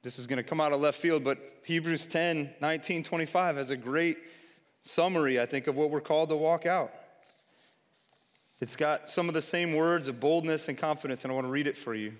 This 0.01 0.19
is 0.19 0.27
going 0.27 0.37
to 0.37 0.43
come 0.43 0.59
out 0.59 0.73
of 0.73 0.81
left 0.81 0.99
field, 0.99 1.23
but 1.23 1.39
Hebrews 1.63 2.07
10 2.07 2.55
19, 2.59 3.03
25 3.03 3.55
has 3.55 3.69
a 3.69 3.77
great 3.77 4.17
summary, 4.83 5.39
I 5.39 5.45
think, 5.45 5.67
of 5.67 5.77
what 5.77 5.89
we're 5.89 6.01
called 6.01 6.29
to 6.29 6.35
walk 6.35 6.65
out. 6.65 6.91
It's 8.59 8.75
got 8.75 9.07
some 9.07 9.29
of 9.29 9.33
the 9.33 9.41
same 9.41 9.73
words 9.73 10.09
of 10.09 10.19
boldness 10.19 10.67
and 10.67 10.77
confidence, 10.77 11.23
and 11.23 11.31
I 11.31 11.35
want 11.35 11.47
to 11.47 11.51
read 11.51 11.67
it 11.67 11.77
for 11.77 11.95
you. 11.95 12.13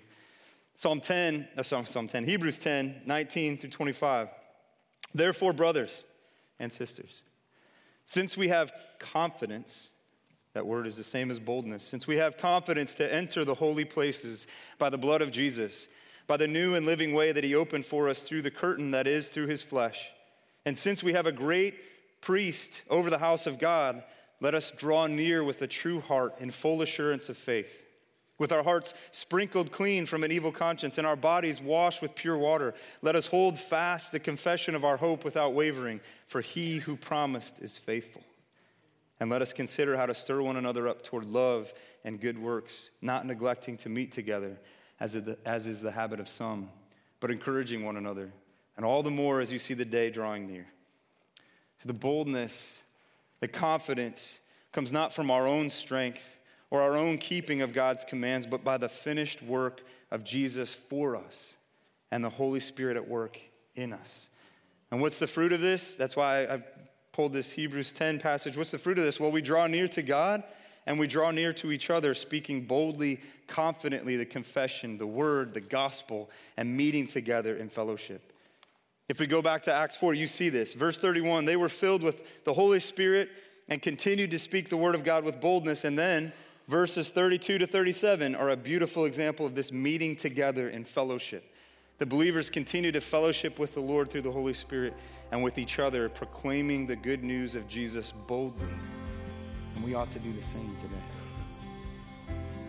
Psalm 0.74 1.00
10, 1.00 1.48
uh, 1.56 1.62
Psalm, 1.62 1.86
Psalm 1.86 2.08
10, 2.08 2.24
Hebrews 2.24 2.58
10, 2.58 3.02
19 3.06 3.58
through 3.58 3.70
25. 3.70 4.28
Therefore, 5.14 5.52
brothers 5.52 6.04
and 6.58 6.72
sisters, 6.72 7.24
since 8.04 8.36
we 8.36 8.48
have 8.48 8.72
confidence, 8.98 9.92
that 10.52 10.66
word 10.66 10.86
is 10.86 10.96
the 10.96 11.04
same 11.04 11.30
as 11.30 11.38
boldness, 11.38 11.84
since 11.84 12.06
we 12.06 12.16
have 12.16 12.36
confidence 12.36 12.96
to 12.96 13.12
enter 13.12 13.44
the 13.44 13.54
holy 13.54 13.84
places 13.84 14.46
by 14.78 14.90
the 14.90 14.98
blood 14.98 15.22
of 15.22 15.30
Jesus, 15.30 15.88
by 16.26 16.36
the 16.36 16.48
new 16.48 16.74
and 16.74 16.86
living 16.86 17.12
way 17.12 17.30
that 17.30 17.44
he 17.44 17.54
opened 17.54 17.86
for 17.86 18.08
us 18.08 18.22
through 18.22 18.42
the 18.42 18.50
curtain 18.50 18.90
that 18.90 19.06
is 19.06 19.28
through 19.28 19.46
his 19.46 19.62
flesh, 19.62 20.12
and 20.66 20.76
since 20.76 21.02
we 21.02 21.12
have 21.12 21.26
a 21.26 21.32
great 21.32 21.74
priest 22.20 22.82
over 22.90 23.10
the 23.10 23.18
house 23.18 23.46
of 23.46 23.58
God, 23.58 24.02
let 24.40 24.54
us 24.54 24.70
draw 24.70 25.06
near 25.06 25.44
with 25.44 25.62
a 25.62 25.66
true 25.66 26.00
heart 26.00 26.34
in 26.40 26.50
full 26.50 26.82
assurance 26.82 27.28
of 27.28 27.36
faith 27.36 27.86
with 28.38 28.52
our 28.52 28.62
hearts 28.62 28.94
sprinkled 29.10 29.70
clean 29.70 30.06
from 30.06 30.24
an 30.24 30.32
evil 30.32 30.50
conscience 30.50 30.98
and 30.98 31.06
our 31.06 31.16
bodies 31.16 31.60
washed 31.60 32.02
with 32.02 32.14
pure 32.14 32.36
water, 32.36 32.74
let 33.00 33.14
us 33.14 33.26
hold 33.26 33.58
fast 33.58 34.12
the 34.12 34.18
confession 34.18 34.74
of 34.74 34.84
our 34.84 34.96
hope 34.96 35.24
without 35.24 35.54
wavering, 35.54 36.00
for 36.26 36.40
he 36.40 36.78
who 36.78 36.96
promised 36.96 37.62
is 37.62 37.76
faithful. 37.76 38.22
And 39.20 39.30
let 39.30 39.42
us 39.42 39.52
consider 39.52 39.96
how 39.96 40.06
to 40.06 40.14
stir 40.14 40.42
one 40.42 40.56
another 40.56 40.88
up 40.88 41.02
toward 41.02 41.26
love 41.26 41.72
and 42.04 42.20
good 42.20 42.36
works, 42.36 42.90
not 43.00 43.24
neglecting 43.24 43.76
to 43.78 43.88
meet 43.88 44.10
together, 44.10 44.58
as 44.98 45.14
is 45.14 45.80
the 45.80 45.92
habit 45.92 46.18
of 46.18 46.28
some, 46.28 46.68
but 47.20 47.30
encouraging 47.30 47.84
one 47.84 47.96
another, 47.96 48.32
and 48.76 48.84
all 48.84 49.02
the 49.02 49.10
more 49.10 49.40
as 49.40 49.52
you 49.52 49.58
see 49.58 49.74
the 49.74 49.84
day 49.84 50.10
drawing 50.10 50.46
near. 50.48 50.66
So 51.78 51.86
the 51.86 51.94
boldness, 51.94 52.82
the 53.40 53.48
confidence 53.48 54.40
comes 54.72 54.92
not 54.92 55.12
from 55.12 55.30
our 55.30 55.46
own 55.46 55.70
strength 55.70 56.40
or 56.74 56.82
our 56.82 56.96
own 56.96 57.18
keeping 57.18 57.62
of 57.62 57.72
God's 57.72 58.04
commands, 58.04 58.46
but 58.46 58.64
by 58.64 58.76
the 58.76 58.88
finished 58.88 59.40
work 59.40 59.84
of 60.10 60.24
Jesus 60.24 60.74
for 60.74 61.14
us 61.14 61.56
and 62.10 62.24
the 62.24 62.30
Holy 62.30 62.58
Spirit 62.58 62.96
at 62.96 63.06
work 63.06 63.38
in 63.76 63.92
us. 63.92 64.28
And 64.90 65.00
what's 65.00 65.20
the 65.20 65.28
fruit 65.28 65.52
of 65.52 65.60
this? 65.60 65.94
That's 65.94 66.16
why 66.16 66.46
I 66.46 66.64
pulled 67.12 67.32
this 67.32 67.52
Hebrews 67.52 67.92
10 67.92 68.18
passage. 68.18 68.56
What's 68.56 68.72
the 68.72 68.78
fruit 68.78 68.98
of 68.98 69.04
this? 69.04 69.20
Well, 69.20 69.30
we 69.30 69.40
draw 69.40 69.68
near 69.68 69.86
to 69.86 70.02
God 70.02 70.42
and 70.84 70.98
we 70.98 71.06
draw 71.06 71.30
near 71.30 71.52
to 71.52 71.70
each 71.70 71.90
other, 71.90 72.12
speaking 72.12 72.64
boldly, 72.64 73.20
confidently 73.46 74.16
the 74.16 74.26
confession, 74.26 74.98
the 74.98 75.06
word, 75.06 75.54
the 75.54 75.60
gospel, 75.60 76.28
and 76.56 76.76
meeting 76.76 77.06
together 77.06 77.56
in 77.56 77.68
fellowship. 77.68 78.32
If 79.08 79.20
we 79.20 79.28
go 79.28 79.42
back 79.42 79.62
to 79.64 79.72
Acts 79.72 79.94
4, 79.94 80.14
you 80.14 80.26
see 80.26 80.48
this. 80.48 80.74
Verse 80.74 80.98
31 80.98 81.44
they 81.44 81.54
were 81.54 81.68
filled 81.68 82.02
with 82.02 82.44
the 82.44 82.54
Holy 82.54 82.80
Spirit 82.80 83.28
and 83.68 83.80
continued 83.80 84.32
to 84.32 84.40
speak 84.40 84.68
the 84.68 84.76
word 84.76 84.96
of 84.96 85.04
God 85.04 85.24
with 85.24 85.40
boldness. 85.40 85.84
And 85.84 85.96
then 85.96 86.32
verses 86.68 87.10
32 87.10 87.58
to 87.58 87.66
37 87.66 88.34
are 88.34 88.50
a 88.50 88.56
beautiful 88.56 89.04
example 89.04 89.44
of 89.46 89.54
this 89.54 89.72
meeting 89.72 90.16
together 90.16 90.68
in 90.68 90.84
fellowship. 90.84 91.44
The 91.98 92.06
believers 92.06 92.50
continue 92.50 92.90
to 92.92 93.00
fellowship 93.00 93.58
with 93.58 93.74
the 93.74 93.80
Lord 93.80 94.10
through 94.10 94.22
the 94.22 94.32
Holy 94.32 94.54
Spirit 94.54 94.94
and 95.30 95.42
with 95.42 95.58
each 95.58 95.78
other, 95.78 96.08
proclaiming 96.08 96.86
the 96.86 96.96
good 96.96 97.22
news 97.22 97.54
of 97.54 97.68
Jesus 97.68 98.12
boldly. 98.26 98.66
And 99.74 99.84
we 99.84 99.94
ought 99.94 100.10
to 100.12 100.18
do 100.18 100.32
the 100.32 100.42
same 100.42 100.74
today. 100.76 100.94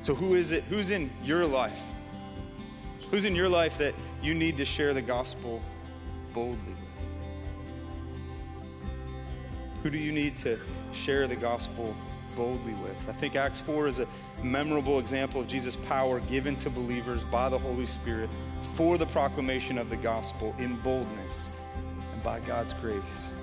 So, 0.02 0.14
who 0.14 0.36
is 0.36 0.52
it? 0.52 0.64
Who's 0.66 0.92
in 0.92 1.12
your 1.24 1.46
life? 1.46 1.82
Who's 3.10 3.26
in 3.26 3.36
your 3.36 3.50
life 3.50 3.78
that 3.80 3.96
you 4.22 4.34
need 4.34 4.58
to 4.58 4.66
share 4.66 4.94
the 4.94 5.02
gospel 5.02 5.62
boldly 6.34 6.58
with? 6.58 6.78
Who 9.84 9.90
do 9.90 9.98
you 9.98 10.12
need 10.12 10.38
to 10.38 10.60
share 10.92 11.28
the 11.28 11.36
gospel 11.36 11.96
boldly 12.36 12.74
with. 12.74 13.10
I 13.10 13.14
think 13.14 13.36
Acts 13.36 13.60
4 13.60 13.88
is 13.88 14.00
a 14.00 14.08
memorable 14.44 15.00
example 15.00 15.42
of 15.42 15.48
Jesus' 15.48 15.76
power 15.76 16.20
given 16.22 16.56
to 16.58 16.70
believers 16.70 17.24
by 17.24 17.50
the 17.50 17.58
Holy 17.58 17.86
Spirit 17.86 18.30
for 18.62 18.98
the 18.98 19.06
proclamation 19.08 19.78
of 19.78 19.90
the 19.90 19.98
gospel 19.98 20.56
in 20.60 20.76
boldness. 20.78 21.52
And 22.14 22.24
by 22.24 22.40
God's 22.42 22.74
grace, 22.74 23.34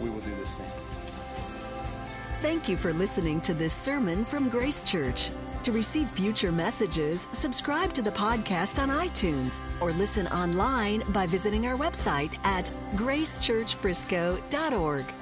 we 0.00 0.10
will 0.10 0.20
do 0.20 0.34
the 0.36 0.46
same. 0.46 0.66
Thank 2.40 2.68
you 2.68 2.76
for 2.76 2.92
listening 2.92 3.40
to 3.42 3.54
this 3.54 3.72
sermon 3.72 4.24
from 4.24 4.48
Grace 4.48 4.84
Church. 4.84 5.30
To 5.64 5.72
receive 5.72 6.08
future 6.10 6.52
messages, 6.52 7.26
subscribe 7.32 7.92
to 7.94 8.02
the 8.02 8.12
podcast 8.12 8.80
on 8.80 8.90
iTunes 8.90 9.60
or 9.80 9.90
listen 9.92 10.28
online 10.28 11.02
by 11.08 11.26
visiting 11.26 11.66
our 11.66 11.76
website 11.76 12.38
at 12.44 12.70
gracechurchfrisco.org. 12.94 15.17